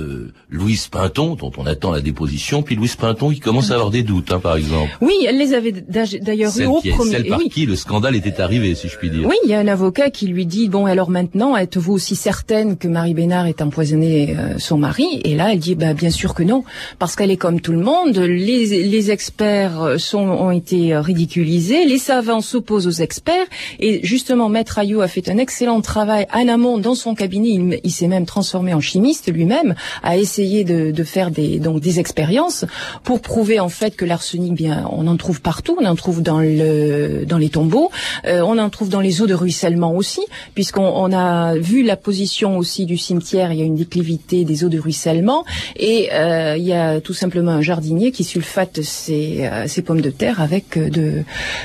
Louise 0.49 0.87
Pinton 0.87 1.35
dont 1.35 1.53
on 1.59 1.67
attend 1.67 1.91
la 1.91 2.01
déposition, 2.01 2.63
puis 2.63 2.77
Louise 2.77 2.97
Pinton 2.97 3.31
qui 3.31 3.41
commence 3.41 3.71
à 3.71 3.75
avoir 3.75 3.91
des 3.91 4.03
doutes, 4.03 4.33
hein, 4.33 4.41
par 4.41 4.57
exemple. 4.57 4.97
Oui, 5.01 5.15
elle 5.29 5.39
les 5.39 5.53
avait 5.55 5.73
d'ailleurs 5.73 6.57
eu 6.59 6.67
au 6.67 6.81
premier. 6.81 7.11
Celle 7.11 7.27
par 7.27 7.41
qui 7.51 7.67
le 7.67 7.77
scandale 7.77 8.17
était 8.17 8.41
arrivé, 8.41 8.75
si 8.75 8.89
je 8.89 8.97
puis 8.97 9.11
dire. 9.11 9.27
Oui, 9.27 9.37
il 9.45 9.51
y 9.51 9.55
a 9.55 9.59
un 9.59 9.69
avocat 9.69 10.11
qui 10.11 10.27
lui 10.29 10.47
dit 10.47 10.69
bon 10.69 10.84
alors 10.87 11.11
maintenant, 11.11 11.57
êtes-vous 11.57 11.92
aussi 11.92 12.16
certaine 12.16 12.77
que 12.77 12.88
Marie 12.88 13.14
Bénard 13.14 13.47
ait 13.47 13.62
empoisonné 13.62 14.35
euh, 14.37 14.59
son 14.59 14.79
mari? 14.79 15.20
Et 15.25 15.35
là, 15.35 15.53
elle 15.53 15.59
dit 15.59 15.75
bah, 15.75 15.94
bien 15.94 16.11
sûr 16.11 16.35
que 16.35 16.42
non, 16.42 16.64
parce 16.99 17.16
qu'elle 17.16 17.31
est 17.31 17.37
comme 17.37 17.61
tout 17.61 17.73
le 17.73 17.81
monde. 17.81 18.16
Les, 18.16 18.85
les 18.85 19.11
experts 19.11 19.83
euh, 19.83 19.99
sont, 19.99 20.18
ont 20.18 20.51
été 20.51 20.97
ridiculisés, 20.97 21.85
les 21.85 21.99
savants 21.99 22.40
s'opposent 22.40 22.87
aux 22.87 23.03
experts, 23.03 23.47
et 23.79 24.05
justement, 24.05 24.49
Maître 24.49 24.79
Ayou 24.79 25.01
a 25.01 25.09
fait 25.09 25.29
un 25.29 25.38
excellent 25.38 25.81
travail 25.81 26.27
en 26.33 26.49
amont 26.49 26.79
dans 26.79 26.94
son 26.94 27.14
cabinet. 27.14 27.79
Il, 27.85 27.92
s'est 27.92 28.09
même 28.09 28.27
transformé 28.27 28.75
en 28.75 28.81
chimiste 28.81 29.33
lui-même, 29.33 29.75
a 30.03 30.16
essayé 30.16 30.64
de, 30.64 30.90
de, 30.90 31.05
faire 31.05 31.31
des 31.31 31.59
donc 31.59 31.81
des 31.81 32.01
expériences 32.01 32.64
pour 33.05 33.20
prouver 33.20 33.61
en 33.61 33.68
fait 33.68 33.94
que 33.97 34.05
l'arsenic, 34.05 34.55
bien, 34.55 34.88
on 34.90 35.07
en 35.07 35.16
trouve 35.16 35.40
partout, 35.40 35.77
on 35.81 35.85
en 35.85 35.94
trouve 35.94 36.23
dans 36.23 36.40
le 36.40 37.25
dans 37.25 37.38
les 37.38 37.51
tombeaux, 37.51 37.90
euh, 38.27 38.40
on 38.40 38.59
en 38.59 38.70
trouve 38.70 38.88
dans 38.88 39.01
les 39.01 39.23
eaux 39.23 39.27
de 39.27 39.35
ruissellement 39.35 39.94
aussi, 39.94 40.23
puisqu'on 40.55 40.74
on 40.77 41.13
a 41.13 41.57
vu 41.57 41.83
la 41.83 41.97
position 41.97 42.59
aussi 42.59 42.87
du 42.87 42.97
cimetière, 42.97 43.53
il 43.53 43.59
y 43.59 43.63
a 43.63 43.65
une 43.65 43.77
déclivité 43.77 44.45
des 44.45 44.65
eaux 44.65 44.69
de 44.69 44.79
ruissellement, 44.79 45.45
et 45.77 46.09
euh, 46.13 46.57
il 46.57 46.65
y 46.65 46.73
a 46.73 47.01
tout 47.01 47.15
simplement 47.15 47.53
un 47.53 47.63
jardinier 47.63 48.13
qui 48.13 48.25
sulfate 48.25 48.83
ses, 48.83 49.47
euh, 49.47 49.67
ses 49.69 49.83
pommes 49.83 50.01
de 50.01 50.11
terre 50.11 50.41
avec 50.41 50.77
euh, 50.77 50.91
de, 50.91 51.23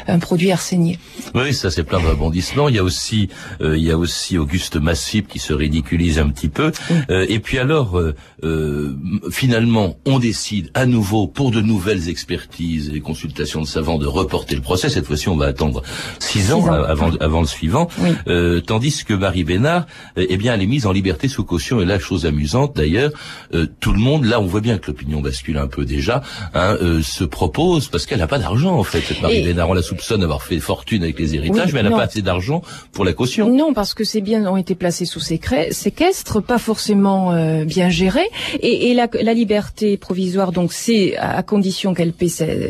un 0.08 0.20
produit 0.20 0.52
arsénié. 0.52 1.00
Oui, 1.36 1.54
ça 1.54 1.72
c'est 1.72 1.84
plein 1.84 2.00
de 2.00 2.08
rebondissements. 2.08 2.70
Il 2.70 2.76
y 2.76 2.80
a 2.80 2.84
aussi, 2.84 3.30
il 3.62 3.84
y 3.84 3.92
a 3.92 3.98
aussi 3.98 4.38
Auguste 4.38 4.76
Massip 4.78 5.28
qui 5.28 5.40
se 5.40 5.54
ridiculise 5.54 6.20
un 6.20 6.30
petit 6.30 6.50
peu. 6.50 6.72
et 7.10 7.40
puis 7.40 7.60
alors, 7.60 8.02
finalement, 9.32 9.98
on 10.06 10.20
décide 10.20 10.72
à 10.74 10.86
nouveau 10.86 11.28
pour 11.28 11.52
de 11.52 11.62
nouvelles 11.62 12.10
expertises 12.10 12.92
et 12.94 13.00
consultations 13.00 13.62
de 13.62 13.68
savants 13.68 13.98
de 13.98 14.08
reporter 14.08 14.56
le 14.56 14.62
procès. 14.62 14.90
Cette 14.90 15.06
fois-ci, 15.06 15.30
on 15.30 15.38
va 15.38 15.48
attendre 15.48 15.84
six 16.20 16.52
ans, 16.54 16.66
avant, 16.72 17.12
avant 17.20 17.42
le 17.42 17.48
suivant, 17.48 17.88
tandis 18.66 18.99
que 19.04 19.14
Marie 19.14 19.44
Bénard, 19.44 19.86
euh, 20.18 20.26
eh 20.30 20.38
bien, 20.38 20.54
elle 20.54 20.62
est 20.62 20.68
mise 20.68 20.86
en 20.86 20.92
liberté 20.92 21.28
sous 21.28 21.44
caution. 21.44 21.82
Et 21.82 21.86
là, 21.86 22.00
chose 22.00 22.26
amusante 22.26 22.76
d'ailleurs, 22.76 23.12
euh, 23.54 23.68
tout 23.80 23.92
le 23.92 24.00
monde, 24.00 24.26
là, 24.26 24.40
on 24.40 24.46
voit 24.46 24.62
bien 24.62 24.78
que 24.78 24.88
l'opinion 24.88 25.22
bascule 25.22 25.58
un 25.58 25.68
peu 25.68 25.86
déjà, 25.86 26.22
hein, 26.54 26.78
euh, 26.82 27.02
se 27.02 27.24
propose 27.24 27.88
parce 27.88 28.06
qu'elle 28.06 28.20
n'a 28.20 28.28
pas 28.28 28.40
d'argent 28.40 28.76
en 28.76 28.84
fait. 28.84 29.02
Cette 29.02 29.22
Marie 29.22 29.44
Bénard, 29.44 29.70
on 29.70 29.74
la 29.74 29.82
soupçonne 29.82 30.22
d'avoir 30.22 30.44
fait 30.44 30.60
fortune 30.60 31.04
avec 31.04 31.20
les 31.20 31.36
héritages, 31.36 31.74
mais 31.74 31.80
elle 31.80 31.90
n'a 31.90 31.96
pas 31.96 32.04
assez 32.04 32.22
d'argent 32.22 32.62
pour 32.92 33.06
la 33.06 33.14
caution. 33.14 33.50
Non, 33.50 33.74
parce 33.74 33.94
que 33.94 34.04
ces 34.04 34.22
biens 34.22 34.46
ont 34.46 34.58
été 34.58 34.76
placés 34.76 35.06
sous 35.06 35.20
séquestre, 35.20 36.42
pas 36.42 36.58
forcément 36.58 37.34
bien 37.66 37.90
gérés, 37.90 38.30
et, 38.60 38.90
et 38.90 38.94
la, 38.94 39.08
la, 39.22 39.34
liberté 39.34 39.98
provisoire, 39.98 40.52
donc 40.52 40.74
c'est 40.74 41.18
à 41.18 41.42
condition 41.44 41.94
qu'elle 41.94 42.14
paie 42.14 42.28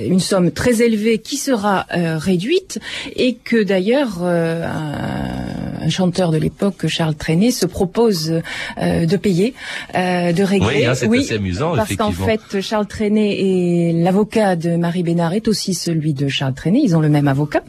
une 0.07 0.19
somme 0.19 0.51
très 0.51 0.81
élevée 0.81 1.19
qui 1.19 1.37
sera 1.37 1.85
réduite, 1.89 2.79
et 3.15 3.35
que 3.35 3.61
d'ailleurs 3.63 4.23
un, 4.23 5.68
un 5.81 5.89
chanteur 5.89 6.31
de 6.31 6.37
l'époque, 6.37 6.87
Charles 6.87 7.15
Trenet, 7.15 7.51
se 7.51 7.65
propose 7.65 8.41
euh, 8.81 9.05
de 9.05 9.17
payer, 9.17 9.53
euh, 9.95 10.31
de 10.31 10.43
régler. 10.43 10.67
Oui, 10.67 10.85
hein, 10.85 10.95
c'est 10.95 11.07
assez 11.17 11.35
amusant, 11.35 11.75
parce 11.75 11.95
qu'en 11.95 12.11
fait, 12.11 12.61
Charles 12.61 12.87
Trenet 12.87 13.39
et 13.39 13.93
l'avocat 13.93 14.55
de 14.55 14.75
Marie 14.75 15.03
Bénard 15.03 15.33
est 15.33 15.47
aussi 15.47 15.73
celui 15.73 16.13
de 16.13 16.27
Charles 16.27 16.53
Trenet. 16.53 16.81
Ils 16.83 16.95
ont 16.95 16.99
le 16.99 17.09
même 17.09 17.27
avocat. 17.27 17.63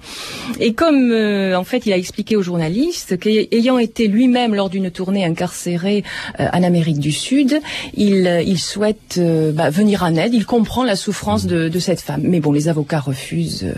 Et 0.59 0.73
comme 0.75 1.11
euh, 1.13 1.57
en 1.57 1.65
fait, 1.65 1.87
il 1.87 1.93
a 1.93 1.97
expliqué 1.97 2.37
aux 2.37 2.43
journalistes 2.43 3.19
qu'ayant 3.19 3.79
été 3.79 4.09
lui-même 4.09 4.55
lors 4.55 4.71
d'une 4.71 4.91
tournée 4.91 5.25
incarcéré 5.25 6.05
en 6.39 6.63
Amérique 6.63 6.99
du 6.99 7.13
Sud, 7.13 7.61
il, 7.95 8.43
il 8.47 8.59
souhaite 8.59 9.21
bah, 9.55 9.71
venir 9.71 10.03
en 10.03 10.15
aide. 10.15 10.35
Il 10.35 10.47
comprend 10.47 10.85
la 10.85 10.97
souffrance 10.97 11.47
de, 11.47 11.69
de, 11.69 11.79
cette 11.79 12.01
femme. 12.01 12.23
Mais 12.25 12.41
bon, 12.41 12.53
les 12.53 12.69
avocats 12.69 13.01
refusent. 13.01 13.73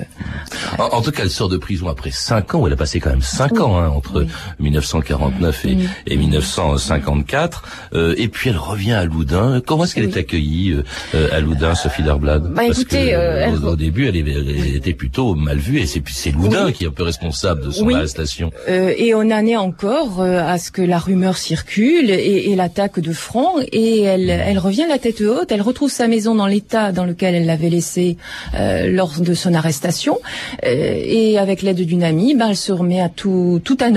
En, 0.79 1.03
tout 1.03 1.11
cas, 1.11 1.23
elle 1.23 1.31
sort 1.31 1.49
de 1.49 1.57
prison 1.57 1.89
après 1.89 2.11
cinq 2.11 2.55
ans. 2.55 2.67
Elle 2.67 2.73
a 2.73 2.77
passé 2.77 3.01
quand 3.01 3.11
même 3.11 3.23
cinq 3.23 3.61
ans 3.61 3.79
hein, 3.79 3.89
entre 3.89 4.22
entre 4.25 4.63
1949 4.63 5.65
et, 5.67 5.77
et 6.07 6.17
1954. 6.17 7.63
Euh, 7.95 8.15
et 8.19 8.29
puis 8.29 8.51
elle 8.51 8.57
revient 8.57 8.93
à 8.93 9.05
Loudun. 9.05 9.61
Comment 9.65 9.85
est-ce 9.85 9.95
qu'elle 9.95 10.05
est 10.05 10.17
accueillie 10.17 10.77
euh, 11.15 11.29
à 11.33 11.41
Loudun, 11.41 11.75
Sophie 11.75 12.03
Darblad 12.03 12.43
Bah, 12.43 12.63
Parce 12.67 12.81
écoutez, 12.81 13.11
que, 13.11 13.15
euh, 13.15 13.47
elle- 13.49 13.65
au, 13.65 13.73
au 13.73 13.77
début, 13.77 14.07
elle, 14.09 14.17
elle 14.17 14.77
était 14.77 14.93
plutôt 14.95 15.35
mal 15.35 15.59
vue 15.59 15.79
et 15.81 15.87
c'est 15.87 16.03
c'est 16.11 16.31
Loudun 16.33 16.67
Oui. 16.67 16.73
qui 16.73 16.85
est 16.85 16.89
un 16.89 16.91
peu 16.91 17.03
responsable 17.05 17.65
de 17.67 17.71
son 17.71 17.85
Oui. 17.87 17.95
arrestation. 17.95 18.51
Euh, 18.69 18.93
et 18.97 19.15
on 19.15 19.21
en 19.21 19.47
est 19.47 19.57
encore 19.57 20.21
euh, 20.21 20.41
à 20.47 20.59
ce 20.59 20.71
que 20.71 20.83
la 20.83 20.99
rumeur 20.99 21.37
circule 21.37 22.11
et, 22.11 22.51
et 22.51 22.57
l'attaque 22.57 23.01
de 23.01 23.13
front. 23.13 23.61
Et 23.73 24.03
elle, 24.03 24.29
elle 24.31 24.59
revient 24.59 24.85
la 24.89 24.99
tête 24.99 25.21
haute. 25.21 25.51
Elle 25.51 25.63
retrouve 25.63 25.91
sa 25.91 26.09
maison 26.09 26.35
dans 26.35 26.47
l'état 26.47 26.93
dans 26.93 27.05
lequel 27.05 27.35
elle 27.35 27.47
l'avait 27.47 27.71
laissée 27.71 28.17
euh, 28.55 28.89
lors 28.91 29.21
de 29.21 29.35
son 29.35 29.55
arrestation. 29.55 30.19
Euh, 30.67 30.69
et 31.05 31.39
avec 31.39 31.63
l'aide 31.63 31.81
d'une 31.85 32.03
amie, 32.05 32.35
ben, 32.35 32.49
elle 32.51 32.57
se 32.57 32.73
remet 32.73 33.01
à 33.01 33.09
tout, 33.09 33.61
tout 33.65 33.83
en 33.83 33.95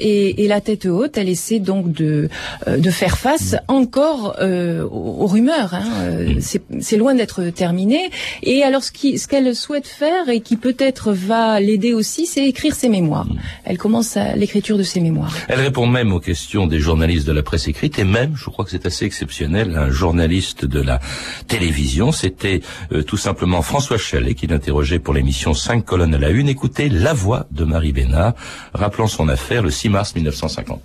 Et, 0.00 0.44
et 0.44 0.48
la 0.48 0.60
tête 0.60 0.86
haute, 0.86 1.16
elle 1.18 1.28
essaie 1.28 1.58
donc 1.58 1.92
de, 1.92 2.28
euh, 2.68 2.76
de 2.78 2.90
faire 2.90 3.18
face 3.18 3.56
encore 3.68 4.36
euh, 4.40 4.82
aux, 4.84 5.22
aux 5.22 5.26
rumeurs. 5.26 5.74
Hein. 5.74 5.84
Euh, 6.02 6.34
C'est 6.40 6.62
c'est 6.80 6.96
loin 6.96 7.14
d'être 7.14 7.42
terminé. 7.50 8.10
Et 8.42 8.62
alors, 8.62 8.82
ce 8.84 8.92
qui- 8.92 9.18
ce 9.18 9.26
qu'elle 9.28 9.54
souhaite 9.54 9.86
faire 9.86 10.28
et 10.28 10.40
qui 10.40 10.56
peut-être 10.56 11.12
va 11.12 11.60
l'aider 11.60 11.94
aussi, 11.94 12.26
c'est 12.26 12.46
écrire 12.46 12.74
ses 12.74 12.88
mémoires. 12.88 13.26
Elle 13.64 13.78
commence 13.78 14.16
l'écriture 14.36 14.76
de 14.78 14.82
ses 14.82 15.00
mémoires. 15.00 15.34
Elle 15.48 15.60
répond 15.60 15.86
même 15.86 16.12
aux 16.12 16.20
questions 16.20 16.66
des 16.66 16.78
journalistes 16.80 17.26
de 17.26 17.32
la 17.32 17.42
presse 17.42 17.66
écrite 17.68 17.98
et 17.98 18.04
même, 18.04 18.34
je 18.36 18.44
crois 18.50 18.64
que 18.64 18.70
c'est 18.70 18.86
assez 18.86 19.04
exceptionnel, 19.04 19.76
un 19.76 19.90
journaliste 19.90 20.64
de 20.64 20.80
la 20.80 21.00
télévision, 21.48 22.12
c'était 22.12 22.60
euh, 22.92 23.02
tout 23.02 23.16
simplement 23.16 23.62
François 23.62 23.98
Chalet 23.98 24.34
qui 24.34 24.46
l'interrogeait 24.46 24.98
pour 24.98 25.14
l'émission 25.14 25.54
5 25.54 25.84
colonnes 25.84 26.14
à 26.14 26.18
la 26.18 26.30
une. 26.30 26.48
Écoutez 26.48 26.88
la 26.88 27.12
voix 27.12 27.46
de 27.50 27.64
Marie 27.64 27.92
Bénard, 27.92 28.34
rappelant 28.74 29.06
son 29.06 29.28
affaire 29.28 29.55
le 29.62 29.70
6 29.70 29.88
mars 29.88 30.14
1959. 30.14 30.80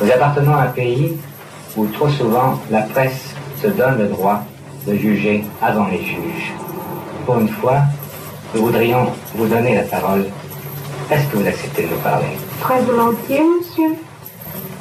Nous 0.00 0.10
appartenons 0.10 0.54
à 0.54 0.62
un 0.62 0.66
pays 0.68 1.16
où 1.76 1.86
trop 1.86 2.08
souvent 2.08 2.60
la 2.70 2.82
presse 2.82 3.34
se 3.62 3.68
donne 3.68 3.98
le 3.98 4.08
droit 4.08 4.44
de 4.86 4.94
juger 4.96 5.44
avant 5.60 5.86
les 5.88 6.02
juges. 6.02 6.52
Pour 7.26 7.38
une 7.38 7.48
fois, 7.48 7.82
nous 8.54 8.62
voudrions 8.62 9.12
vous 9.34 9.46
donner 9.46 9.76
la 9.76 9.82
parole. 9.82 10.24
Est-ce 11.10 11.26
que 11.28 11.36
vous 11.36 11.46
acceptez 11.46 11.82
de 11.82 11.88
nous 11.88 12.00
parler? 12.00 12.36
Très 12.60 12.80
volontiers, 12.82 13.42
monsieur. 13.42 13.96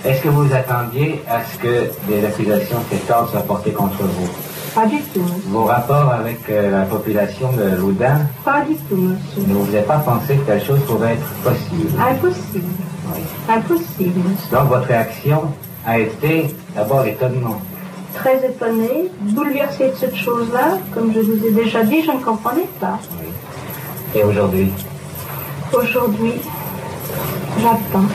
Est-ce 0.06 0.22
que 0.22 0.30
vous 0.30 0.54
attendiez 0.54 1.22
à 1.30 1.44
ce 1.44 1.58
que 1.58 1.92
des 2.08 2.26
accusations 2.26 2.80
fortes 3.08 3.32
soient 3.32 3.42
portées 3.42 3.72
contre 3.72 4.04
vous? 4.04 4.30
Pas 4.78 4.86
du 4.86 5.00
tout, 5.12 5.22
monsieur. 5.22 5.42
Vos 5.48 5.64
rapports 5.64 6.12
avec 6.12 6.38
euh, 6.52 6.70
la 6.70 6.86
population 6.86 7.52
de 7.54 7.78
Loudun 7.78 8.28
Pas 8.46 8.62
du 8.62 8.76
tout, 8.76 8.96
monsieur. 8.96 9.42
ne 9.48 9.54
vous 9.56 9.74
avez 9.74 9.84
pas 9.84 9.98
pensé 9.98 10.36
que 10.36 10.42
telle 10.46 10.64
chose 10.64 10.80
pouvait 10.82 11.14
être 11.14 11.28
possible 11.44 11.90
Impossible. 12.00 12.66
Impossible, 13.50 14.20
monsieur. 14.20 14.56
Donc 14.56 14.68
votre 14.70 14.86
réaction 14.86 15.42
a 15.84 15.98
été 15.98 16.56
d'abord 16.76 17.02
l'étonnement. 17.02 17.60
Très 18.14 18.38
étonnée, 18.46 19.10
bouleversée 19.22 19.88
de 19.90 19.96
cette 19.96 20.16
chose-là. 20.16 20.78
Comme 20.94 21.12
je 21.12 21.22
vous 21.22 21.44
ai 21.44 21.52
déjà 21.54 21.84
dit, 21.84 22.04
je 22.06 22.12
ne 22.12 22.24
comprenais 22.24 22.70
pas. 22.80 23.00
Et 24.14 24.24
aujourd'hui? 24.24 24.72
Aujourd'hui, 25.74 26.34
j'attends. 27.60 28.06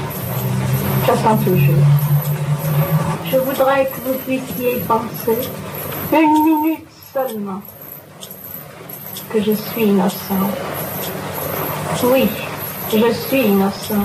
J'attends 1.08 1.36
toujours. 1.38 1.84
Je 3.32 3.36
voudrais 3.38 3.86
que 3.86 3.96
vous 4.06 4.14
puissiez 4.24 4.80
penser 4.86 5.38
une 6.20 6.44
minute 6.44 6.86
seulement 7.12 7.62
que 9.30 9.40
je 9.42 9.52
suis 9.52 9.84
innocent. 9.84 10.50
Oui, 12.04 12.28
je 12.90 13.12
suis 13.12 13.42
innocent. 13.42 14.04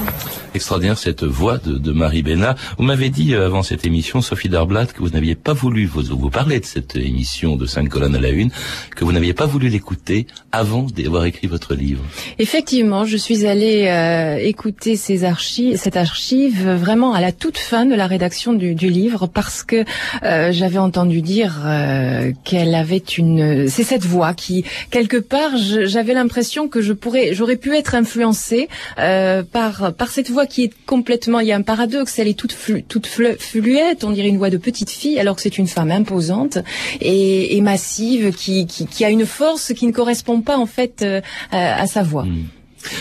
Extraordinaire 0.54 0.98
cette 0.98 1.24
voix 1.24 1.58
de, 1.58 1.78
de 1.78 1.92
Marie 1.92 2.24
Bénard. 2.24 2.56
Vous 2.78 2.84
m'avez 2.84 3.10
dit 3.10 3.34
euh, 3.34 3.46
avant 3.46 3.64
cette 3.64 3.86
émission, 3.86 4.22
Sophie 4.22 4.50
Darblat, 4.50 4.88
que 4.88 5.00
vous 5.00 5.10
n'aviez 5.10 5.36
pas 5.36 5.54
voulu 5.54 5.86
vous, 5.86 6.04
vous 6.04 6.30
parler 6.30 6.60
de 6.60 6.66
cette 6.66 6.96
émission 6.96 7.56
de 7.56 7.66
5 7.66 7.90
colonnes 7.90 8.16
à 8.16 8.20
la 8.20 8.30
une, 8.30 8.50
que 8.96 9.06
vous 9.06 9.12
n'aviez 9.12 9.34
pas 9.34 9.46
voulu 9.46 9.70
l'écouter 9.70 10.28
avant 10.52 10.84
d'avoir 10.84 11.26
écrit 11.26 11.48
votre 11.48 11.76
livre. 11.76 12.04
Effectivement, 12.40 13.06
je 13.06 13.18
suis 13.18 13.46
allée 13.46 13.88
euh, 13.88 14.38
écouter 14.38 14.96
ces 14.96 15.24
archives, 15.24 15.78
cette 15.78 15.98
archive 15.98 16.70
vraiment 16.70 17.14
à 17.14 17.22
la 17.22 17.32
toute 17.32 17.58
fin 17.58 17.86
de 17.86 17.96
la 17.96 18.08
rédaction 18.08 18.54
du, 18.54 18.76
du 18.76 18.90
livre 18.90 19.28
parce 19.28 19.64
que 19.64 19.84
euh, 20.24 20.52
j'avais 20.52 20.78
entendu 20.78 21.22
dire 21.22 21.62
euh, 21.66 22.32
qu'elle 22.44 22.76
avait 22.76 22.98
une. 22.98 23.68
C'est 23.68 23.84
cette 23.84 24.06
voix 24.06 24.34
qui 24.34 24.66
quelque 24.92 25.18
part, 25.18 25.52
j'avais 25.58 26.14
l'impression 26.14 26.68
que 26.68 26.82
je 26.82 26.94
pourrais, 26.94 27.34
j'aurais 27.34 27.58
pu 27.58 27.76
être 27.76 27.96
influencée 27.96 28.68
euh, 29.00 29.44
par 29.44 29.94
par 29.94 30.10
cette 30.10 30.30
voix 30.30 30.37
qui 30.46 30.66
est 30.66 30.72
complètement. 30.86 31.40
Il 31.40 31.48
y 31.48 31.52
a 31.52 31.56
un 31.56 31.62
paradoxe. 31.62 32.20
Elle 32.20 32.28
est 32.28 32.38
toute 32.38 32.52
flu, 32.54 32.84
toute 32.84 33.08
flu- 33.08 33.38
fluette. 33.40 34.04
On 34.04 34.12
dirait 34.12 34.28
une 34.28 34.38
voix 34.38 34.50
de 34.50 34.58
petite 34.58 34.90
fille 34.90 35.20
alors 35.20 35.36
que 35.36 35.42
c'est 35.42 35.58
une 35.58 35.68
femme 35.68 35.92
imposante 35.92 36.60
et, 37.02 37.60
massive 37.62 38.32
qui, 38.34 38.68
qui 38.68 39.04
a 39.06 39.10
une 39.10 39.26
force 39.26 39.74
qui 39.74 39.88
ne 39.88 39.92
correspond 39.92 40.42
pas 40.42 40.58
en 40.58 40.66
fait 40.68 41.02
euh, 41.02 41.22
à, 41.52 41.82
à 41.82 41.88
sa 41.88 42.04
voix. 42.04 42.26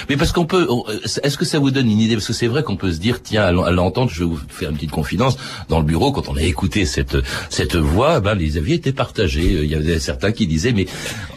Mais 0.08 0.16
parce 0.16 0.32
qu'on 0.32 0.46
peut, 0.46 0.66
on- 0.70 0.84
est-ce 1.22 1.36
que 1.36 1.44
ça 1.44 1.58
vous 1.58 1.70
donne 1.70 1.90
une 1.90 2.00
idée? 2.00 2.14
Parce 2.14 2.26
que 2.26 2.32
c'est 2.32 2.46
vrai 2.46 2.62
qu'on 2.62 2.76
peut 2.76 2.92
se 2.92 2.98
dire, 2.98 3.22
tiens, 3.22 3.42
à 3.44 3.52
l'en- 3.52 3.64
à 3.64 3.70
l'entendre, 3.70 4.10
je 4.10 4.20
vais 4.20 4.24
vous 4.30 4.40
faire 4.48 4.70
une 4.70 4.76
petite 4.76 4.90
confidence. 4.90 5.36
Dans 5.68 5.78
le 5.78 5.84
bureau, 5.84 6.12
quand 6.12 6.28
on 6.28 6.36
a 6.36 6.42
écouté 6.42 6.86
cette 6.86 7.16
cette 7.50 7.76
voix, 7.76 8.20
ben 8.20 8.34
les 8.34 8.56
avis 8.56 8.74
étaient 8.74 8.92
partagés. 8.92 9.60
Il 9.62 9.70
y 9.70 9.74
avait 9.74 9.98
certains 10.00 10.32
qui 10.32 10.46
disaient, 10.46 10.72
mais 10.72 10.86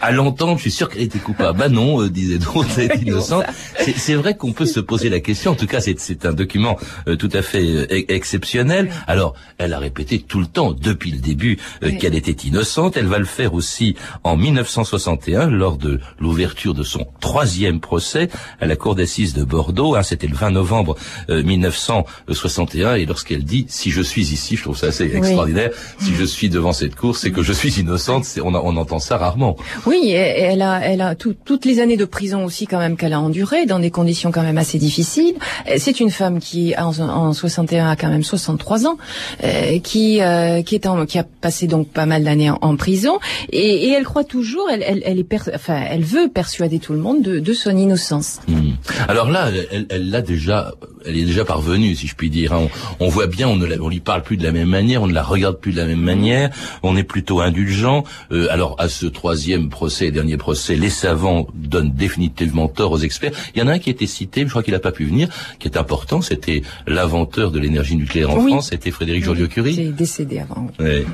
à 0.02 0.12
l'entendre, 0.12 0.58
je 0.58 0.62
suis 0.64 0.72
sûr 0.72 0.90
qu'elle 0.90 1.04
était 1.04 1.20
coupable. 1.20 1.58
Bah 1.58 1.70
non, 1.70 2.02
euh, 2.02 2.10
disaient 2.10 2.40
d'autres, 2.40 2.68
elle 2.80 2.92
est 2.92 3.02
innocente. 3.04 3.44
C'est- 3.80 4.16
vrai 4.20 4.36
qu'on 4.36 4.52
peut 4.52 4.66
se 4.66 4.80
poser 4.82 5.08
la 5.10 5.20
question. 5.22 5.52
En 5.52 5.56
tout 5.56 5.68
cas, 5.68 5.80
c'est 5.82 5.98
c'est 6.00 6.26
un 6.26 6.34
document 6.34 6.78
euh, 7.08 7.16
tout 7.16 7.30
à 7.34 7.42
fait 7.42 7.64
euh, 7.64 7.86
exceptionnel. 8.12 8.90
Alors, 9.08 9.34
elle 9.58 9.74
a 9.74 9.80
répété 9.80 10.20
tout 10.20 10.40
le 10.40 10.46
temps, 10.46 10.74
depuis 10.74 11.12
le 11.12 11.20
début, 11.20 11.58
euh, 11.84 11.88
Oui. 11.90 11.98
qu'elle 11.98 12.16
était 12.16 12.48
innocente. 12.48 12.98
Elle 12.98 13.06
va 13.08 13.18
le 13.20 13.26
faire 13.26 13.54
aussi 13.54 13.96
en 14.24 14.36
1961, 14.36 15.48
lors 15.50 15.78
de 15.78 16.00
l'ouverture 16.20 16.74
de 16.74 16.84
son 16.84 17.06
troisième 17.22 17.80
procès 17.80 18.30
à 18.60 18.66
la 18.66 18.76
cour 18.76 18.96
d'assises 18.96 19.34
de 19.34 19.44
Bordeaux. 19.44 19.96
hein, 19.96 20.04
C'était 20.04 20.28
le 20.28 20.36
20 20.36 20.52
novembre 20.52 20.96
euh, 21.30 21.44
1961. 21.44 22.96
Et 22.96 23.06
lorsqu'elle 23.06 23.44
dit, 23.44 23.66
si 23.70 23.92
je 23.92 24.02
suis 24.02 24.32
ici, 24.34 24.56
je 24.56 24.64
trouve 24.64 24.78
ça 24.78 24.88
assez 24.88 25.06
extraordinaire, 25.16 25.72
si 26.00 26.14
je 26.16 26.24
suis 26.24 26.50
devant 26.50 26.74
cette 26.74 26.96
cour, 26.96 27.16
c'est 27.16 27.32
que 27.32 27.42
je 27.44 27.54
suis 27.54 27.80
innocente. 27.80 28.26
On, 28.44 28.54
a- 28.56 28.62
on 28.64 28.76
entend 28.78 29.00
ça 29.00 29.18
rarement. 29.18 29.56
Oui, 29.86 30.00
et- 30.06 30.14
elle 30.14 30.62
a, 30.62 30.80
elle 30.84 31.02
a 31.02 31.16
tout- 31.16 31.36
toutes 31.46 31.66
les 31.66 31.80
années 31.80 31.98
de 31.98 32.06
prison 32.06 32.46
aussi 32.46 32.68
quand 32.68 32.80
même 32.80 32.98
qu'elle 32.98 33.14
a 33.14 33.20
endurées 33.20 33.66
dans 33.66 33.80
des 33.80 33.92
conditions 33.92 34.32
quand 34.32 34.42
même 34.44 34.58
assez 34.58 34.78
difficiles. 34.78 35.36
C'est 35.78 36.00
une 36.00 36.12
femme 36.12 36.40
qui 36.40 36.74
en, 36.78 36.98
en 37.00 37.34
61 37.34 37.90
a 37.90 37.96
quand 37.96 38.10
même 38.10 38.24
63 38.24 38.88
ans, 38.88 38.98
euh, 39.44 39.80
qui 39.80 40.22
euh, 40.22 40.62
qui 40.62 40.76
est 40.76 40.88
en, 40.88 41.06
qui 41.06 41.18
a 41.20 41.24
passé 41.24 41.68
donc 41.68 41.88
pas 41.90 42.06
mal 42.06 42.24
d'années 42.24 42.50
en, 42.50 42.58
en 42.62 42.76
prison 42.76 43.20
et, 43.52 43.88
et 43.88 43.90
elle 43.92 44.04
croit 44.04 44.24
toujours, 44.24 44.68
elle, 44.72 44.84
elle, 44.86 45.02
elle 45.06 45.20
est, 45.20 45.34
enfin, 45.56 45.82
elle 45.90 46.04
veut 46.04 46.30
persuader 46.30 46.80
tout 46.80 46.94
le 46.94 47.00
monde 47.00 47.22
de, 47.22 47.40
de 47.40 47.54
son 47.54 47.76
innocence. 47.78 48.19
Hmm. 48.48 48.72
Alors 49.08 49.30
là, 49.30 49.50
elle- 49.72 49.88
elle 49.90 50.10
l'a 50.10 50.22
déjà, 50.22 50.74
elle 51.06 51.18
est 51.18 51.26
déjà 51.26 51.46
parvenue, 51.46 51.96
si 51.96 52.08
je 52.08 52.16
puis 52.16 52.30
dire. 52.30 52.54
hein. 52.54 52.68
On, 53.00 53.06
on 53.06 53.10
voit 53.10 53.28
bien, 53.28 53.48
on 53.48 53.56
ne 53.56 53.66
la- 53.66 53.82
on 53.82 53.90
lui 53.90 54.00
parle 54.00 54.22
plus 54.24 54.38
de 54.38 54.44
la 54.44 54.52
même 54.52 54.68
manière, 54.70 55.02
on 55.02 55.08
ne 55.08 55.14
la 55.14 55.24
regarde 55.24 55.58
plus 55.60 55.72
de 55.72 55.78
la 55.78 55.86
même 55.86 56.02
manière, 56.02 56.50
on 56.84 56.96
est 56.98 57.04
plutôt 57.04 57.42
indulgent. 57.42 58.04
Euh, 58.32 58.48
alors 58.52 58.76
à 58.80 58.90
ce 58.90 59.06
troisième 59.06 59.70
procès, 59.70 60.12
dernier 60.12 60.38
procès, 60.38 60.76
les 60.76 60.90
savants 60.90 61.48
donnent 61.56 61.92
définitivement 61.94 62.68
tort 62.68 62.92
aux 62.92 63.00
experts. 63.00 63.32
Il 63.56 63.60
y 63.60 63.62
en 63.64 63.68
a 63.68 63.74
un 63.74 63.80
qui 63.80 63.90
était 63.90 64.08
cité, 64.08 64.42
je 64.44 64.50
crois 64.50 64.64
qu'il 64.64 64.74
n'a 64.74 64.80
pas 64.80 64.92
pu 64.92 65.06
venir, 65.06 65.30
qui 65.60 65.68
est 65.68 65.78
important, 65.78 66.22
c'était 66.22 66.62
l'inventeur 66.88 67.52
de 67.52 67.60
l'énergie 67.60 67.96
nucléaire 67.96 68.30
en 68.32 68.38
Oui. 68.44 68.52
France, 68.52 68.70
c'était 68.70 68.92
Frédéric 68.92 69.24
Joliot-Curie. 69.24 69.76
C'est 69.76 69.96
décédé 69.96 70.40
avant. 70.40 70.68
oui. 70.80 70.86
Ouais. 70.86 71.06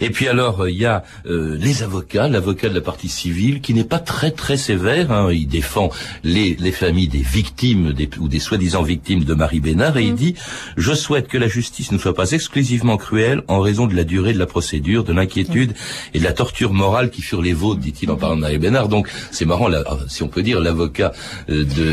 Et 0.00 0.10
puis 0.10 0.28
alors, 0.28 0.62
euh, 0.62 0.70
il 0.70 0.76
y 0.78 0.86
a 0.86 1.02
euh, 1.26 1.56
les 1.60 1.82
avocats, 1.82 2.28
l'avocat 2.28 2.68
de 2.68 2.74
la 2.74 2.80
partie 2.80 3.08
civile, 3.08 3.60
qui 3.60 3.74
n'est 3.74 3.84
pas 3.84 3.98
très 3.98 4.30
très 4.30 4.56
sévère. 4.56 5.10
hein. 5.10 5.30
Il 5.32 5.46
défend 5.48 5.90
les, 6.24 6.51
les 6.58 6.72
familles 6.72 7.08
des 7.08 7.22
victimes 7.22 7.92
des, 7.92 8.08
ou 8.20 8.28
des 8.28 8.38
soi-disant 8.40 8.82
victimes 8.82 9.24
de 9.24 9.34
Marie 9.34 9.60
Bénard, 9.60 9.96
et 9.96 10.04
il 10.04 10.14
dit 10.14 10.34
«Je 10.76 10.92
souhaite 10.92 11.28
que 11.28 11.38
la 11.38 11.48
justice 11.48 11.92
ne 11.92 11.98
soit 11.98 12.14
pas 12.14 12.30
exclusivement 12.32 12.96
cruelle 12.96 13.42
en 13.48 13.60
raison 13.60 13.86
de 13.86 13.94
la 13.94 14.04
durée 14.04 14.32
de 14.32 14.38
la 14.38 14.46
procédure, 14.46 15.04
de 15.04 15.12
l'inquiétude 15.12 15.72
et 16.14 16.18
de 16.18 16.24
la 16.24 16.32
torture 16.32 16.72
morale 16.72 17.10
qui 17.10 17.22
furent 17.22 17.42
les 17.42 17.52
vôtres, 17.52 17.80
dit-il 17.80 18.10
en 18.10 18.16
parlant 18.16 18.36
de 18.36 18.40
Marie 18.40 18.58
Bénard. 18.58 18.88
Donc 18.88 19.08
c'est 19.30 19.44
marrant, 19.44 19.68
là, 19.68 19.84
si 20.08 20.22
on 20.22 20.28
peut 20.28 20.42
dire, 20.42 20.60
l'avocat 20.60 21.12
euh, 21.50 21.64
de, 21.64 21.90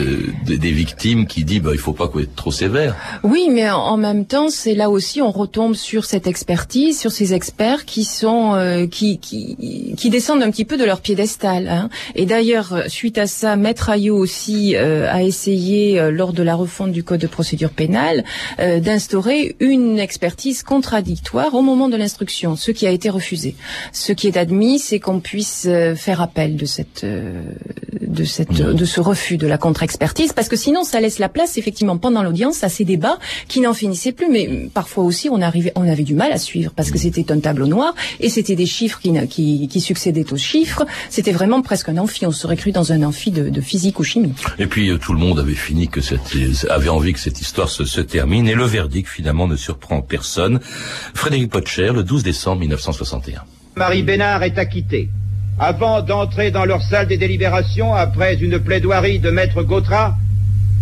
de- 0.48 0.58
des 0.65 0.72
victimes 0.72 1.28
qui 1.28 1.43
dit 1.43 1.60
bah, 1.60 1.72
«Il 1.74 1.80
faut 1.80 1.93
pas 1.93 2.08
qu'on 2.08 2.19
être 2.19 2.36
trop 2.36 2.52
sévère». 2.52 2.95
Oui, 3.24 3.50
mais 3.52 3.69
en- 3.69 3.98
même 4.00 4.26
temps, 4.26 4.50
c'est 4.50 4.76
là 4.76 4.89
aussi 4.89 5.22
on 5.22 5.32
retombe 5.43 5.76
sur 5.76 6.04
cette 6.06 6.26
expertise, 6.34 6.98
sur 6.98 7.12
ces 7.12 7.34
experts 7.34 7.84
qui 7.86 8.04
sont 8.06 8.54
euh, 8.56 8.88
qui, 8.88 9.19
qui 9.19 9.93
qui 9.98 10.10
descendent 10.10 10.41
un 10.41 10.52
petit 10.52 10.63
peu 10.65 10.78
de 10.78 10.86
leur 10.86 11.02
piédestal. 11.02 11.67
Hein. 11.67 11.89
Et 12.15 12.26
d'ailleurs, 12.26 12.69
suite 12.88 13.17
à 13.17 13.28
ça, 13.28 13.58
Maître 13.58 13.89
Ayot 13.89 14.15
aussi 14.26 14.48
aussi 14.49 14.75
a 14.75 15.21
essayé, 15.21 16.01
lors 16.12 16.33
de 16.33 16.43
la 16.43 16.55
refonte 16.55 16.91
du 16.91 17.03
code 17.03 17.19
de 17.21 17.27
procédure 17.27 17.69
pénale, 17.69 18.23
d'instaurer 18.57 19.55
une 19.59 19.99
expertise 19.99 20.63
contradictoire 20.63 21.53
au 21.53 21.62
moment 21.62 21.89
de 21.89 21.95
l'instruction, 21.95 22.55
ce 22.55 22.71
qui 22.71 22.88
a 22.88 22.91
été 22.91 23.09
refusé. 23.09 23.55
Ce 23.91 24.12
qui 24.12 24.27
est 24.27 24.38
admis, 24.38 24.79
c'est 24.79 24.99
qu'on 24.99 25.19
puisse 25.19 25.67
faire 25.95 26.21
appel 26.21 26.55
de 26.55 26.65
cette 26.65 27.05
de 27.05 28.23
cette 28.23 28.53
de 28.53 28.85
ce 28.85 28.99
refus 28.99 29.38
de 29.38 29.45
la 29.45 29.57
contre-expertise, 29.57 30.33
parce 30.33 30.49
que 30.49 30.55
sinon 30.55 30.83
ça 30.83 30.99
laisse 30.99 31.19
la 31.19 31.29
place 31.29 31.57
effectivement 31.57 31.97
pendant 31.97 32.23
l'audience 32.23 32.63
à 32.63 32.69
ces 32.69 32.85
débats 32.85 33.19
qui 33.47 33.59
n'en 33.59 33.73
finissaient 33.73 34.12
plus. 34.12 34.29
Mais 34.29 34.69
parfois 34.73 35.03
aussi 35.03 35.29
on 35.29 35.41
arrivait, 35.41 35.73
on 35.75 35.88
avait 35.88 36.03
du 36.03 36.15
mal 36.15 36.31
à 36.31 36.38
suivre 36.39 36.71
parce 36.75 36.91
que 36.91 36.97
c'était 36.97 37.31
un 37.31 37.39
tableau 37.39 37.67
noir 37.67 37.93
et 38.19 38.29
c'était 38.29 38.55
des 38.55 38.65
chiffres 38.65 38.99
qui, 38.99 39.13
qui, 39.27 39.67
qui 39.67 39.81
succédaient 39.81 40.31
aux 40.33 40.38
chiffres. 40.38 40.85
C'était 41.09 41.31
vraiment 41.31 41.62
presque 41.62 41.89
un 41.89 41.97
amphi. 41.97 42.25
On 42.25 42.31
serait 42.31 42.57
cru 42.57 42.71
dans 42.71 42.91
un 42.91 43.03
amphi 43.03 43.31
de, 43.31 43.49
de 43.49 43.62
physique 43.62 43.99
ou 43.99 44.03
chimie. 44.03 44.33
Et 44.58 44.67
puis 44.67 44.89
euh, 44.89 44.97
tout 44.97 45.13
le 45.13 45.19
monde 45.19 45.39
avait 45.39 45.54
fini 45.54 45.89
cette, 46.02 46.36
avait 46.69 46.89
envie 46.89 47.13
que 47.13 47.19
cette 47.19 47.41
histoire 47.41 47.69
se, 47.69 48.02
termine 48.02 48.47
et 48.47 48.56
le 48.56 48.65
verdict 48.65 49.08
finalement 49.08 49.47
ne 49.47 49.56
surprend 49.56 50.02
personne. 50.02 50.60
Frédéric 51.13 51.52
Potcher, 51.52 51.91
le 51.93 52.04
12 52.04 52.23
décembre 52.23 52.62
1961. 52.62 53.41
Marie 53.75 54.04
Bénard 54.04 54.43
est 54.43 54.58
acquittée. 54.58 55.10
Avant 55.60 56.02
d'entrer 56.02 56.52
dans 56.52 56.65
leur 56.65 56.82
salle 56.82 57.08
des 57.08 57.17
délibérations, 57.17 57.93
après 57.93 58.36
une 58.36 58.60
plaidoirie 58.60 59.19
de 59.19 59.30
maître 59.30 59.63
Gautra, 59.63 60.15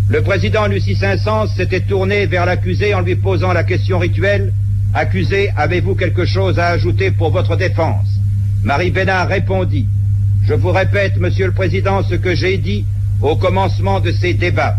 le 0.09 0.21
président 0.21 0.67
Lucie 0.67 0.95
Saint-Saëns 0.95 1.47
s'était 1.47 1.81
tourné 1.81 2.27
vers 2.27 2.45
l'accusé 2.45 2.93
en 2.93 3.01
lui 3.01 3.15
posant 3.15 3.53
la 3.53 3.63
question 3.63 3.99
rituelle 3.99 4.53
Accusé, 4.93 5.49
avez-vous 5.57 5.95
quelque 5.95 6.25
chose 6.25 6.59
à 6.59 6.67
ajouter 6.67 7.11
pour 7.11 7.29
votre 7.29 7.55
défense? 7.55 8.07
Marie 8.63 8.89
Bénard 8.89 9.27
répondit 9.27 9.85
Je 10.45 10.53
vous 10.53 10.71
répète, 10.71 11.17
Monsieur 11.17 11.47
le 11.47 11.51
Président, 11.51 12.03
ce 12.03 12.15
que 12.15 12.33
j'ai 12.33 12.57
dit 12.57 12.85
au 13.21 13.35
commencement 13.35 13.99
de 13.99 14.11
ces 14.11 14.33
débats. 14.33 14.77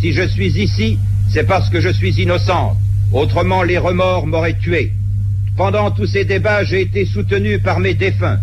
Si 0.00 0.12
je 0.12 0.26
suis 0.26 0.58
ici, 0.58 0.98
c'est 1.28 1.46
parce 1.46 1.70
que 1.70 1.80
je 1.80 1.88
suis 1.88 2.14
innocente. 2.22 2.76
Autrement, 3.12 3.62
les 3.62 3.78
remords 3.78 4.26
m'auraient 4.26 4.58
tué. 4.58 4.92
Pendant 5.56 5.90
tous 5.90 6.06
ces 6.06 6.24
débats, 6.24 6.64
j'ai 6.64 6.80
été 6.80 7.04
soutenu 7.04 7.58
par 7.58 7.80
mes 7.80 7.94
défunts 7.94 8.38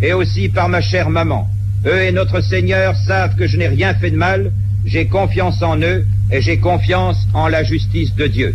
et 0.00 0.12
aussi 0.12 0.48
par 0.48 0.68
ma 0.68 0.80
chère 0.80 1.10
maman. 1.10 1.48
Eux 1.86 2.02
et 2.02 2.12
notre 2.12 2.40
Seigneur 2.40 2.94
savent 2.96 3.34
que 3.36 3.46
je 3.46 3.56
n'ai 3.56 3.68
rien 3.68 3.94
fait 3.94 4.10
de 4.10 4.16
mal, 4.16 4.52
j'ai 4.84 5.06
confiance 5.06 5.62
en 5.62 5.80
eux 5.80 6.06
et 6.30 6.40
j'ai 6.40 6.58
confiance 6.58 7.26
en 7.34 7.48
la 7.48 7.64
justice 7.64 8.14
de 8.14 8.26
Dieu. 8.26 8.54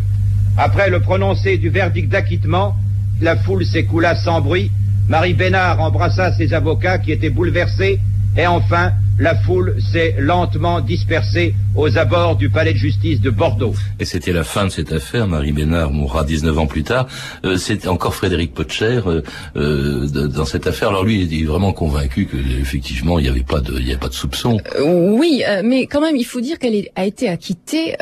Après 0.58 0.90
le 0.90 1.00
prononcé 1.02 1.58
du 1.58 1.70
verdict 1.70 2.10
d'acquittement, 2.10 2.76
la 3.22 3.36
foule 3.36 3.66
s'écoula 3.66 4.16
sans 4.16 4.42
bruit, 4.42 4.72
Marie 5.08 5.34
Bénard 5.34 5.80
embrassa 5.82 6.34
ses 6.34 6.54
avocats 6.54 6.98
qui 6.98 7.12
étaient 7.12 7.30
bouleversés, 7.30 8.00
et 8.38 8.48
enfin, 8.48 8.92
la 9.20 9.36
foule 9.36 9.76
s'est 9.92 10.16
lentement 10.20 10.82
dispersée 10.82 11.56
aux 11.76 11.98
abords 11.98 12.36
du 12.36 12.50
palais 12.50 12.74
de 12.74 12.78
justice 12.78 13.22
de 13.22 13.30
Bordeaux. 13.30 13.74
Et 14.00 14.06
c'était 14.06 14.32
la 14.32 14.44
fin 14.44 14.66
de 14.66 14.70
cette 14.70 14.92
affaire. 14.92 15.28
Marie 15.28 15.52
Bénard 15.52 15.92
mourra 15.92 16.24
19 16.24 16.58
ans 16.60 16.68
plus 16.68 16.84
tard. 16.84 17.08
Euh, 17.46 17.58
c'était 17.58 17.88
encore 17.88 18.16
Frédéric 18.16 18.54
Potcher 18.54 19.02
euh, 19.06 19.22
euh, 19.56 20.28
dans 20.28 20.46
cette 20.46 20.68
affaire. 20.68 20.90
Alors 20.90 21.04
lui, 21.04 21.22
il 21.22 21.42
est 21.42 21.46
vraiment 21.46 21.74
convaincu 21.74 22.26
que 22.26 22.38
effectivement, 22.60 23.20
il 23.20 23.24
n'y 23.24 23.30
avait 23.30 23.44
pas 23.44 23.60
de, 23.60 23.74
il 23.80 23.88
y 23.88 23.92
avait 23.92 24.00
pas 24.00 24.10
de 24.10 24.14
soupçon. 24.14 24.60
oui, 24.84 25.44
mais 25.64 25.88
quand 25.88 26.02
même, 26.02 26.16
il 26.16 26.26
faut 26.26 26.42
dire 26.42 26.60
qu'elle 26.60 26.88
a 26.96 27.06
été 27.06 27.30
acquittée 27.30 27.96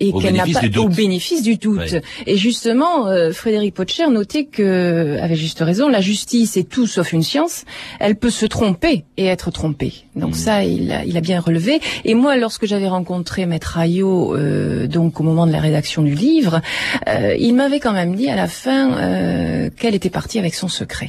et 0.00 0.12
qu'elle 0.12 0.34
n'a 0.34 0.44
pas 0.44 0.78
au 0.78 0.88
bénéfice 0.88 1.42
du 1.42 1.56
doute. 1.56 1.96
Et 2.26 2.36
justement, 2.36 3.06
Frédéric 3.32 3.74
Potcher 3.74 4.08
notait 4.08 4.44
que, 4.44 5.18
avec 5.20 5.36
juste 5.36 5.60
raison, 5.60 5.88
la 5.88 6.00
justice 6.00 6.56
est 6.56 6.68
tout 6.68 6.86
sauf 6.86 7.12
une 7.12 7.22
science. 7.22 7.64
Elle 8.00 8.16
peut 8.16 8.30
se 8.30 8.46
tromper 8.46 9.04
et 9.16 9.26
être 9.26 9.50
trompée. 9.50 9.92
Donc 10.16 10.30
mmh. 10.30 10.34
ça, 10.34 10.57
il 10.64 10.92
a, 10.92 11.20
bien 11.20 11.40
relevé. 11.40 11.80
Et 12.04 12.14
moi, 12.14 12.36
lorsque 12.36 12.66
j'avais 12.66 12.86
rencontré 12.88 13.08
rencontré 13.08 13.46
Maître 13.46 13.78
Ayot 13.78 14.34
euh, 14.36 14.86
donc 14.86 15.18
au 15.20 15.22
moment 15.22 15.46
de 15.46 15.52
la 15.52 15.60
rédaction 15.60 16.02
du 16.02 16.14
livre, 16.14 16.60
euh, 17.08 17.34
il 17.38 17.54
m'avait 17.54 17.80
quand 17.80 17.92
même 17.92 18.14
dit 18.14 18.28
à 18.28 18.36
la 18.36 18.46
fin 18.46 18.92
euh, 18.92 19.70
qu'elle 19.78 19.94
était 19.94 20.10
partie 20.10 20.38
avec 20.38 20.54
son 20.54 20.68
secret. 20.68 21.08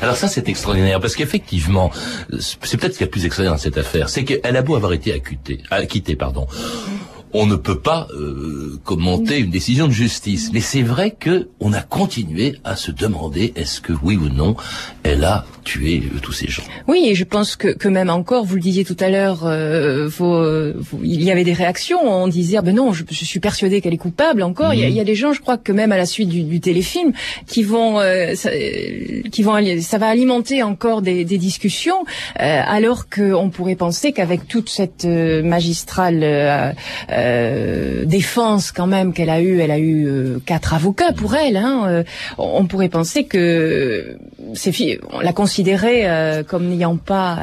Alors 0.00 0.16
ça 0.16 0.28
c'est 0.28 0.48
extraordinaire 0.48 1.00
parce 1.00 1.14
qu'effectivement, 1.14 1.90
c'est 2.40 2.78
peut-être 2.78 2.94
ce 2.94 2.98
qu'il 2.98 3.00
y 3.00 3.02
a 3.02 3.06
de 3.06 3.10
plus 3.10 3.26
extraordinaire 3.26 3.56
dans 3.56 3.62
cette 3.62 3.76
affaire, 3.76 4.08
c'est 4.08 4.24
qu'elle 4.24 4.56
a 4.56 4.62
beau 4.62 4.76
avoir 4.76 4.92
été 4.94 5.12
acquittée, 5.12 5.60
acquittée 5.70 6.16
pardon, 6.16 6.46
on 7.32 7.46
ne 7.46 7.56
peut 7.56 7.78
pas 7.78 8.08
euh, 8.12 8.78
commenter 8.84 9.38
une 9.38 9.50
décision 9.50 9.86
de 9.86 9.92
justice. 9.92 10.50
Mais 10.52 10.60
c'est 10.60 10.82
vrai 10.82 11.10
que 11.10 11.48
on 11.60 11.72
a 11.72 11.82
continué 11.82 12.56
à 12.64 12.76
se 12.76 12.90
demander 12.90 13.52
est-ce 13.56 13.80
que 13.80 13.92
oui 14.02 14.16
ou 14.16 14.28
non 14.28 14.56
elle 15.02 15.24
a 15.24 15.44
tué 15.62 16.02
euh, 16.04 16.18
tous 16.20 16.32
ces 16.32 16.48
gens. 16.48 16.62
Oui, 16.88 17.06
et 17.06 17.14
je 17.14 17.24
pense 17.24 17.56
que, 17.56 17.68
que 17.68 17.88
même 17.88 18.10
encore, 18.10 18.44
vous 18.44 18.56
le 18.56 18.60
disiez 18.60 18.84
tout 18.84 18.96
à 19.00 19.08
l'heure, 19.08 19.40
euh, 19.44 20.08
il 21.02 21.22
y 21.22 21.30
avait 21.30 21.44
des 21.44 21.52
réactions. 21.52 21.98
On 22.02 22.28
disait 22.28 22.56
ah 22.56 22.62
ben 22.62 22.74
non, 22.74 22.92
je, 22.92 23.04
suis 23.10 23.40
persuadé 23.40 23.80
qu'elle 23.80 23.94
est 23.94 23.98
coupable. 23.98 24.42
Encore, 24.42 24.74
il, 24.74 24.88
y 24.88 25.00
a, 25.00 25.04
des 25.04 25.14
gens, 25.14 25.32
je 25.32 25.40
crois 25.40 25.58
que 25.58 25.72
même 25.72 25.92
à 25.92 25.96
la 25.96 26.06
suite 26.06 26.28
du, 26.28 26.60
téléfilm, 26.60 27.12
qui 27.46 27.62
vont, 27.62 27.98
ça, 28.34 28.50
qui 29.30 29.42
vont, 29.42 29.56
ça 29.80 29.98
va 29.98 30.08
alimenter 30.08 30.62
encore 30.62 31.02
des, 31.02 31.24
des 31.24 31.38
discussions, 31.38 32.04
alors 32.36 33.08
qu'on 33.08 33.50
pourrait 33.50 33.76
penser 33.76 34.12
qu'avec 34.12 34.46
toute 34.48 34.68
cette 34.68 35.04
magistrale 35.04 36.74
euh, 37.16 38.04
défense 38.04 38.72
quand 38.72 38.86
même 38.86 39.12
qu'elle 39.12 39.30
a 39.30 39.40
eu, 39.40 39.60
elle 39.60 39.70
a 39.70 39.78
eu 39.78 40.06
euh, 40.06 40.38
quatre 40.44 40.74
avocats 40.74 41.12
pour 41.12 41.34
elle. 41.34 41.56
Hein, 41.56 41.84
euh, 41.86 42.04
on 42.38 42.66
pourrait 42.66 42.88
penser 42.88 43.24
que 43.24 44.16
ces 44.54 44.72
filles, 44.72 44.98
on 45.10 45.20
la 45.20 45.32
considérait 45.32 46.44
comme 46.48 46.68
n'ayant 46.68 46.96
pas 46.96 47.38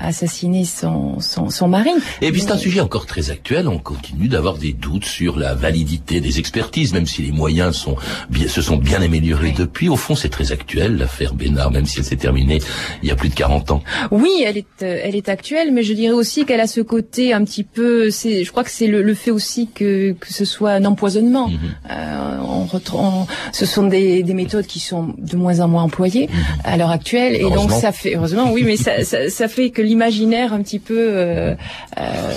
assassiné 0.00 0.64
son, 0.64 1.20
son, 1.20 1.48
son, 1.50 1.68
mari. 1.68 1.90
Et 2.20 2.32
puis 2.32 2.40
c'est 2.40 2.50
un 2.50 2.58
sujet 2.58 2.80
encore 2.80 3.06
très 3.06 3.30
actuel. 3.30 3.68
On 3.68 3.78
continue 3.78 4.28
d'avoir 4.28 4.58
des 4.58 4.72
doutes 4.72 5.04
sur 5.04 5.38
la 5.38 5.54
validité 5.54 6.20
des 6.20 6.38
expertises, 6.38 6.92
même 6.92 7.06
si 7.06 7.22
les 7.22 7.32
moyens 7.32 7.76
sont 7.76 7.96
bien, 8.30 8.48
se 8.48 8.62
sont 8.62 8.76
bien 8.76 9.00
améliorés 9.00 9.52
depuis. 9.56 9.88
Au 9.88 9.96
fond, 9.96 10.14
c'est 10.14 10.28
très 10.28 10.52
actuel 10.52 10.96
l'affaire 10.96 11.34
Bénard, 11.34 11.70
même 11.70 11.86
si 11.86 11.98
elle 11.98 12.04
s'est 12.04 12.16
terminée 12.16 12.60
il 13.02 13.08
y 13.08 13.12
a 13.12 13.16
plus 13.16 13.28
de 13.28 13.34
40 13.34 13.70
ans. 13.70 13.82
Oui, 14.10 14.44
elle 14.44 14.58
est, 14.58 14.82
elle 14.82 15.16
est 15.16 15.28
actuelle, 15.28 15.72
mais 15.72 15.82
je 15.82 15.92
dirais 15.92 16.14
aussi 16.14 16.44
qu'elle 16.44 16.60
a 16.60 16.66
ce 16.66 16.80
côté 16.80 17.32
un 17.32 17.44
petit 17.44 17.64
peu. 17.64 18.10
C'est, 18.10 18.44
je 18.44 18.50
crois 18.50 18.64
que 18.64 18.70
c'est 18.70 18.86
le, 18.86 19.03
le 19.04 19.14
fait 19.14 19.30
aussi 19.30 19.68
que, 19.68 20.12
que 20.12 20.32
ce 20.32 20.44
soit 20.44 20.72
un 20.72 20.84
empoisonnement. 20.84 21.48
Mhm. 21.48 21.58
euh, 21.90 22.38
on, 22.42 23.26
ce 23.52 23.66
sont 23.66 23.86
des, 23.86 24.22
des, 24.22 24.34
méthodes 24.34 24.66
qui 24.66 24.80
sont 24.80 25.14
de 25.18 25.36
moins 25.36 25.60
en 25.60 25.68
moins 25.68 25.82
employées 25.82 26.28
mhm. 26.28 26.44
à 26.64 26.76
l'heure 26.76 26.90
actuelle, 26.90 27.34
et 27.36 27.50
donc 27.50 27.70
ça 27.70 27.92
fait 27.92 28.16
heureusement 28.16 28.50
oui, 28.52 28.62
mais 28.64 28.76
ça, 28.76 29.04
ça, 29.10 29.28
ça 29.28 29.48
fait 29.48 29.70
que 29.70 29.82
l'imaginaire 29.82 30.52
un 30.52 30.62
petit 30.62 30.78
peu 30.78 30.98
euh, 30.98 31.54
euh, 31.98 32.34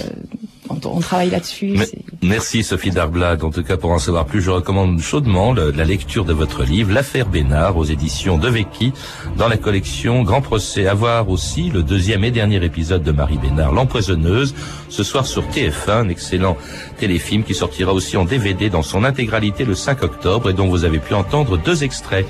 on, 0.69 0.99
travaille 0.99 1.29
là-dessus. 1.29 1.75
Merci 2.23 2.63
Sophie 2.63 2.89
Darblade. 2.89 3.43
En 3.43 3.51
tout 3.51 3.63
cas, 3.63 3.77
pour 3.77 3.91
en 3.91 3.99
savoir 3.99 4.25
plus, 4.25 4.41
je 4.41 4.49
recommande 4.49 4.99
chaudement 4.99 5.53
la 5.53 5.83
lecture 5.83 6.25
de 6.25 6.33
votre 6.33 6.63
livre, 6.63 6.91
L'affaire 6.91 7.27
Bénard, 7.27 7.77
aux 7.77 7.83
éditions 7.83 8.39
de 8.39 8.49
Vecchi, 8.49 8.91
dans 9.37 9.47
la 9.47 9.57
collection 9.57 10.23
Grand 10.23 10.41
Procès. 10.41 10.87
À 10.87 10.95
voir 10.95 11.29
aussi 11.29 11.69
le 11.69 11.83
deuxième 11.83 12.23
et 12.23 12.31
dernier 12.31 12.63
épisode 12.63 13.03
de 13.03 13.11
Marie 13.11 13.37
Bénard, 13.37 13.71
L'empoisonneuse, 13.71 14.55
ce 14.89 15.03
soir 15.03 15.27
sur 15.27 15.43
TF1, 15.43 15.91
un 15.91 16.09
excellent 16.09 16.57
téléfilm 16.97 17.43
qui 17.43 17.53
sortira 17.53 17.93
aussi 17.93 18.17
en 18.17 18.25
DVD 18.25 18.69
dans 18.69 18.81
son 18.81 19.03
intégralité 19.03 19.63
le 19.63 19.75
5 19.75 20.01
octobre 20.03 20.49
et 20.49 20.53
dont 20.53 20.67
vous 20.67 20.85
avez 20.85 20.99
pu 20.99 21.13
entendre 21.13 21.57
deux 21.57 21.83
extraits. 21.83 22.25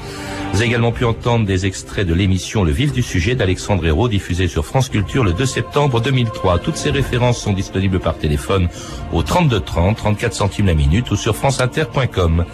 Vous 0.52 0.58
avez 0.58 0.67
également 0.67 0.91
pu 0.91 1.06
entendre 1.06 1.45
des 1.45 1.65
extraits 1.65 2.08
de 2.08 2.13
l'émission 2.13 2.63
Le 2.63 2.71
Vif 2.71 2.91
du 2.91 3.04
Sujet 3.04 3.36
d'Alexandre 3.36 3.86
Hérault, 3.86 4.08
diffusée 4.08 4.47
sur 4.47 4.65
France 4.65 4.89
Culture 4.89 5.23
le 5.23 5.34
2 5.34 5.45
septembre 5.45 6.02
2003. 6.02 6.60
Toutes 6.60 6.78
ces 6.78 6.89
références 6.89 7.39
sont 7.39 7.54
disponibles 7.54 8.00
par 8.00 8.17
téléphone 8.17 8.67
au 9.13 9.23
32 9.23 9.60
30, 9.60 9.76
34 9.93 10.33
centimes 10.33 10.65
la 10.65 10.73
minute 10.73 11.11
ou 11.11 11.15
sur 11.15 11.35
franceinter.com. 11.35 12.45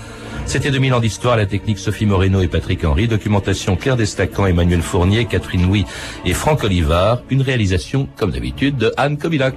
C'était 0.46 0.72
2000 0.72 0.94
ans 0.94 1.00
d'histoire, 1.00 1.38
la 1.38 1.46
technique 1.46 1.80
Sophie 1.80 2.06
Moreno 2.06 2.42
et 2.42 2.48
Patrick 2.48 2.84
Henry, 2.84 3.08
documentation 3.08 3.76
Claire 3.76 3.96
Destacan, 3.96 4.46
Emmanuel 4.46 4.82
Fournier, 4.82 5.26
Catherine 5.26 5.66
Louis 5.66 5.86
et 6.26 6.34
Franck 6.34 6.64
Olivard, 6.64 7.24
une 7.30 7.42
réalisation, 7.42 8.08
comme 8.18 8.32
d'habitude, 8.32 8.78
de 8.78 8.92
Anne 8.98 9.18
Kobilac. 9.18 9.56